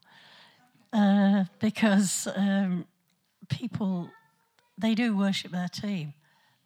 uh, 0.94 1.46
because 1.60 2.28
um, 2.36 2.86
people 3.50 4.12
they 4.78 4.94
do 4.94 5.18
worship 5.18 5.50
their 5.52 5.68
team, 5.70 6.14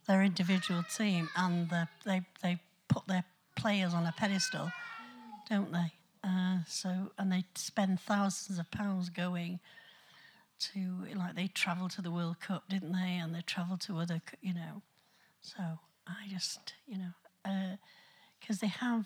their 0.06 0.22
individual 0.22 0.84
team, 0.84 1.30
and 1.38 1.70
the, 1.70 1.88
they 2.04 2.24
they 2.44 2.60
put 2.90 3.08
their 3.08 3.24
players 3.56 3.94
on 3.94 4.06
a 4.06 4.12
pedestal, 4.12 4.70
don't 5.50 5.72
they? 5.72 5.94
Uh, 6.26 6.58
so 6.68 7.14
and 7.18 7.32
they 7.32 7.46
spend 7.56 8.02
thousands 8.02 8.60
of 8.60 8.70
pounds 8.70 9.10
going 9.10 9.62
to 10.74 11.06
like 11.16 11.36
they 11.36 11.48
travel 11.48 11.88
to 11.88 12.02
the 12.02 12.12
World 12.12 12.42
Cup, 12.42 12.68
didn't 12.68 12.92
they? 12.92 13.16
And 13.16 13.34
they 13.34 13.44
travel 13.44 13.78
to 13.78 13.98
other, 14.00 14.22
you 14.42 14.54
know. 14.54 14.82
So 15.40 15.64
I 16.06 16.28
just, 16.28 16.74
you 16.86 16.98
know, 16.98 17.78
because 18.42 18.58
uh, 18.58 18.60
they 18.60 18.68
have 18.68 19.06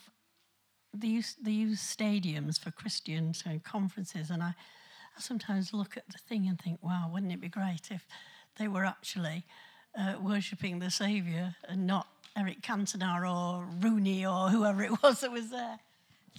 they 0.95 1.07
use 1.07 1.35
they 1.41 1.51
use 1.51 1.79
stadiums 1.79 2.59
for 2.59 2.71
Christians 2.71 3.43
and 3.45 3.63
conferences, 3.63 4.29
and 4.29 4.41
I, 4.41 4.53
I 5.17 5.19
sometimes 5.19 5.73
look 5.73 5.97
at 5.97 6.07
the 6.09 6.17
thing 6.17 6.47
and 6.47 6.59
think, 6.59 6.79
wow, 6.81 7.09
wouldn't 7.11 7.31
it 7.31 7.41
be 7.41 7.49
great 7.49 7.91
if 7.91 8.05
they 8.57 8.67
were 8.67 8.85
actually 8.85 9.45
uh, 9.97 10.15
worshipping 10.21 10.79
the 10.79 10.89
Saviour 10.89 11.55
and 11.67 11.87
not 11.87 12.07
Eric 12.37 12.61
Cantona 12.61 13.15
or 13.23 13.65
Rooney 13.79 14.25
or 14.25 14.49
whoever 14.49 14.83
it 14.83 15.01
was 15.01 15.21
that 15.21 15.31
was 15.31 15.49
there. 15.49 15.79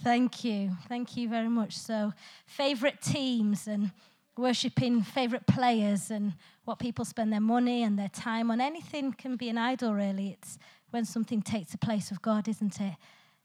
Thank 0.03 0.43
you. 0.43 0.71
Thank 0.87 1.17
you 1.17 1.27
very 1.27 1.49
much. 1.49 1.75
So, 1.75 2.13
favourite 2.45 3.01
teams 3.01 3.67
and 3.67 3.91
worshipping 4.37 5.01
favourite 5.01 5.47
players 5.47 6.11
and 6.11 6.33
what 6.65 6.77
people 6.77 7.03
spend 7.03 7.33
their 7.33 7.41
money 7.41 7.81
and 7.81 7.97
their 7.97 8.09
time 8.09 8.51
on. 8.51 8.61
Anything 8.61 9.11
can 9.11 9.35
be 9.35 9.49
an 9.49 9.57
idol, 9.57 9.95
really. 9.95 10.37
It's 10.39 10.59
when 10.91 11.03
something 11.03 11.41
takes 11.41 11.71
the 11.71 11.79
place 11.79 12.11
of 12.11 12.21
God, 12.21 12.47
isn't 12.47 12.79
it? 12.79 12.93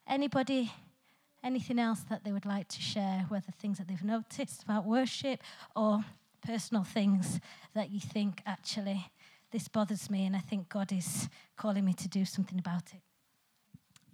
Anybody, 0.07 0.71
anything 1.43 1.79
else 1.79 2.01
that 2.09 2.25
they 2.25 2.33
would 2.33 2.47
like 2.47 2.69
to 2.69 2.81
share, 2.81 3.27
whether 3.29 3.53
things 3.53 3.79
that 3.79 3.89
they've 3.89 4.05
noticed 4.05 4.63
about 4.63 4.85
worship 4.85 5.43
or 5.75 6.05
personal 6.47 6.85
things 6.85 7.41
that 7.75 7.91
you 7.91 8.01
think, 8.01 8.43
actually, 8.47 9.11
this 9.51 9.69
bothers 9.69 10.11
me 10.11 10.25
and 10.27 10.35
I 10.35 10.41
think 10.41 10.69
God 10.69 10.93
is 10.93 11.29
calling 11.57 11.85
me 11.85 11.93
to 11.95 12.09
do 12.09 12.25
something 12.25 12.59
about 12.59 12.93
it? 12.95 13.01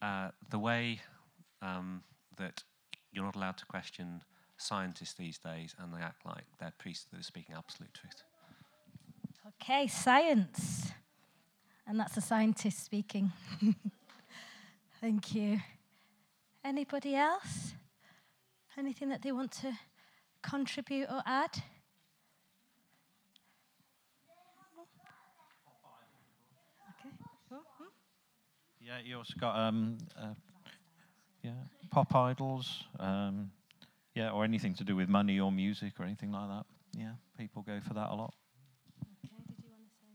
Uh, 0.00 0.30
the 0.50 0.58
way 0.58 1.00
um, 1.62 2.02
that 2.36 2.62
you're 3.12 3.24
not 3.24 3.36
allowed 3.36 3.56
to 3.58 3.66
question 3.66 4.22
scientists 4.58 5.14
these 5.14 5.38
days 5.38 5.74
and 5.78 5.94
they 5.94 6.00
act 6.00 6.26
like 6.26 6.44
they're 6.58 6.72
priests 6.78 7.06
that 7.10 7.20
are 7.20 7.24
speaking 7.24 7.54
absolute 7.56 7.94
truth. 7.94 8.22
Okay, 9.46 9.86
science. 9.86 10.92
And 11.86 11.98
that's 11.98 12.16
a 12.16 12.20
scientist 12.20 12.84
speaking. 12.84 13.32
Thank 15.00 15.34
you. 15.34 15.60
Anybody 16.68 17.14
else? 17.14 17.72
Anything 18.76 19.08
that 19.08 19.22
they 19.22 19.32
want 19.32 19.52
to 19.52 19.72
contribute 20.42 21.08
or 21.08 21.22
add? 21.24 21.62
Yeah, 28.78 28.98
you 29.02 29.16
also 29.16 29.32
got 29.40 29.56
um, 29.58 29.96
uh, 30.20 30.34
yeah, 31.42 31.52
pop 31.90 32.14
idols. 32.14 32.84
Um, 33.00 33.50
yeah, 34.14 34.28
or 34.32 34.44
anything 34.44 34.74
to 34.74 34.84
do 34.84 34.94
with 34.94 35.08
money 35.08 35.40
or 35.40 35.50
music 35.50 35.94
or 35.98 36.04
anything 36.04 36.32
like 36.32 36.48
that. 36.48 36.66
Yeah, 36.94 37.12
people 37.38 37.62
go 37.62 37.80
for 37.80 37.94
that 37.94 38.10
a 38.10 38.14
lot. 38.14 38.34
Okay, 39.24 39.30
did 39.48 39.56
you 39.64 39.70
want 39.70 39.84
to 39.86 39.90
say? 39.96 40.12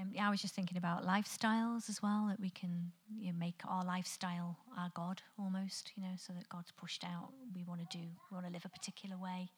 Um, 0.00 0.10
yeah, 0.12 0.26
I 0.26 0.30
was 0.30 0.40
just 0.40 0.54
thinking 0.54 0.78
about 0.78 1.06
lifestyles 1.06 1.88
as 1.88 2.00
well, 2.02 2.26
that 2.28 2.40
we 2.40 2.50
can 2.50 2.92
you 3.18 3.32
know, 3.32 3.38
make 3.38 3.60
our 3.68 3.84
lifestyle 3.84 4.56
our 4.78 4.90
God 4.94 5.20
almost, 5.38 5.92
you 5.96 6.02
know, 6.02 6.12
so 6.16 6.32
that 6.32 6.48
God's 6.48 6.70
pushed 6.70 7.04
out. 7.04 7.30
We 7.54 7.64
want 7.64 7.80
to 7.80 7.98
do, 7.98 8.04
we 8.30 8.34
want 8.34 8.46
to 8.46 8.52
live 8.52 8.64
a 8.64 8.68
particular 8.68 9.18
way 9.18 9.50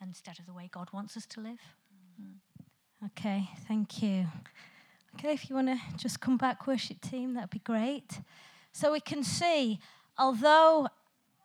instead 0.00 0.38
of 0.38 0.46
the 0.46 0.52
way 0.52 0.68
God 0.72 0.88
wants 0.92 1.16
us 1.16 1.26
to 1.26 1.40
live. 1.40 1.60
Mm. 2.20 3.06
Okay, 3.06 3.48
thank 3.68 4.02
you. 4.02 4.26
Okay, 5.14 5.32
if 5.32 5.48
you 5.48 5.54
want 5.54 5.68
to 5.68 5.78
just 5.96 6.20
come 6.20 6.36
back, 6.36 6.66
worship 6.66 7.00
team, 7.00 7.34
that'd 7.34 7.50
be 7.50 7.60
great. 7.60 8.20
So 8.72 8.92
we 8.92 9.00
can 9.00 9.22
see, 9.22 9.78
although 10.18 10.88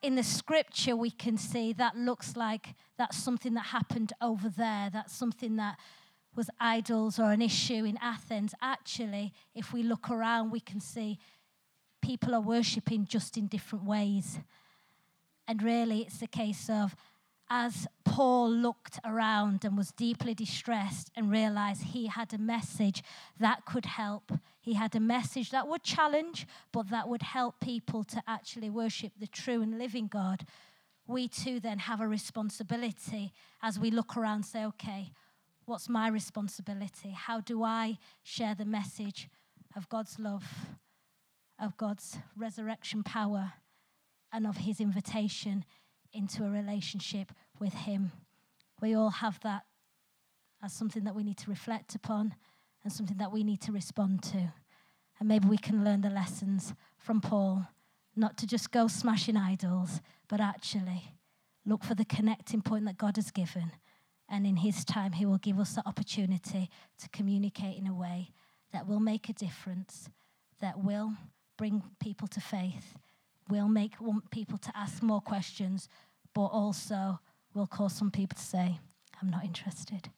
in 0.01 0.15
the 0.15 0.23
scripture 0.23 0.95
we 0.95 1.11
can 1.11 1.37
see 1.37 1.73
that 1.73 1.95
looks 1.95 2.35
like 2.35 2.75
that's 2.97 3.17
something 3.17 3.53
that 3.55 3.67
happened 3.67 4.13
over 4.21 4.49
there, 4.49 4.89
that's 4.91 5.13
something 5.13 5.57
that 5.57 5.77
was 6.37 6.49
idols 6.59 7.19
or 7.19 7.31
an 7.31 7.41
issue 7.41 7.83
in 7.83 7.97
Athens. 8.01 8.53
Actually, 8.61 9.33
if 9.55 9.73
we 9.73 9.81
look 9.81 10.09
around, 10.09 10.51
we 10.51 10.59
can 10.59 10.79
see 10.79 11.17
people 12.01 12.35
are 12.35 12.41
worshipping 12.41 13.05
just 13.05 13.35
in 13.35 13.47
different 13.47 13.83
ways. 13.83 14.39
And 15.47 15.61
really, 15.63 16.01
it's 16.01 16.21
a 16.21 16.27
case 16.27 16.69
of 16.69 16.95
as 17.49 17.87
Paul 18.03 18.51
looked 18.51 18.99
around 19.05 19.63
and 19.63 19.77
was 19.77 19.91
deeply 19.91 20.33
distressed 20.33 21.09
and 21.15 21.31
realized 21.31 21.81
he 21.81 22.07
had 22.07 22.33
a 22.33 22.37
message 22.37 23.01
that 23.39 23.65
could 23.65 23.85
help. 23.85 24.33
He 24.59 24.73
had 24.73 24.95
a 24.95 24.99
message 24.99 25.51
that 25.51 25.67
would 25.67 25.81
challenge, 25.81 26.45
but 26.73 26.89
that 26.89 27.07
would 27.07 27.21
help 27.21 27.59
people 27.61 28.03
to 28.03 28.21
actually 28.27 28.69
worship 28.69 29.13
the 29.17 29.27
true 29.27 29.61
and 29.61 29.79
living 29.79 30.07
God. 30.07 30.45
We 31.07 31.29
too 31.29 31.61
then 31.61 31.79
have 31.79 32.01
a 32.01 32.07
responsibility 32.07 33.31
as 33.63 33.79
we 33.79 33.91
look 33.91 34.17
around 34.17 34.43
say, 34.43 34.65
okay, 34.65 35.13
what's 35.67 35.87
my 35.87 36.07
responsibility? 36.07 37.11
How 37.11 37.39
do 37.39 37.63
I 37.63 37.99
share 38.23 38.55
the 38.55 38.65
message 38.65 39.29
of 39.75 39.87
God's 39.89 40.17
love, 40.17 40.45
of 41.61 41.77
God's 41.77 42.17
resurrection 42.35 43.03
power, 43.03 43.53
and 44.33 44.47
of 44.47 44.57
his 44.57 44.79
invitation 44.79 45.63
into 46.13 46.43
a 46.43 46.49
relationship 46.49 47.31
with 47.59 47.73
Him. 47.73 48.11
We 48.81 48.95
all 48.95 49.09
have 49.09 49.39
that 49.41 49.63
as 50.63 50.73
something 50.73 51.03
that 51.03 51.15
we 51.15 51.23
need 51.23 51.37
to 51.37 51.49
reflect 51.49 51.95
upon 51.95 52.35
and 52.83 52.91
something 52.91 53.17
that 53.17 53.31
we 53.31 53.43
need 53.43 53.61
to 53.61 53.71
respond 53.71 54.23
to. 54.23 54.53
And 55.19 55.27
maybe 55.27 55.47
we 55.47 55.57
can 55.57 55.83
learn 55.83 56.01
the 56.01 56.09
lessons 56.09 56.73
from 56.97 57.21
Paul, 57.21 57.67
not 58.15 58.37
to 58.37 58.47
just 58.47 58.71
go 58.71 58.87
smashing 58.87 59.37
idols, 59.37 60.01
but 60.27 60.39
actually 60.39 61.15
look 61.65 61.83
for 61.83 61.95
the 61.95 62.05
connecting 62.05 62.61
point 62.61 62.85
that 62.85 62.97
God 62.97 63.15
has 63.17 63.31
given. 63.31 63.71
And 64.29 64.45
in 64.45 64.57
His 64.57 64.83
time, 64.83 65.13
He 65.13 65.25
will 65.25 65.37
give 65.37 65.59
us 65.59 65.73
the 65.73 65.87
opportunity 65.87 66.69
to 66.99 67.09
communicate 67.09 67.77
in 67.77 67.87
a 67.87 67.93
way 67.93 68.31
that 68.73 68.87
will 68.87 68.99
make 68.99 69.29
a 69.29 69.33
difference, 69.33 70.09
that 70.59 70.83
will 70.83 71.13
bring 71.57 71.83
people 71.99 72.27
to 72.27 72.41
faith, 72.41 72.97
will 73.49 73.67
make 73.67 73.93
people 74.31 74.57
to 74.57 74.71
ask 74.75 75.01
more 75.01 75.21
questions, 75.21 75.87
but 76.33 76.45
also 76.45 77.19
will 77.53 77.67
cause 77.67 77.93
some 77.93 78.11
people 78.11 78.35
to 78.35 78.43
say, 78.43 78.79
I'm 79.21 79.29
not 79.29 79.43
interested. 79.43 80.09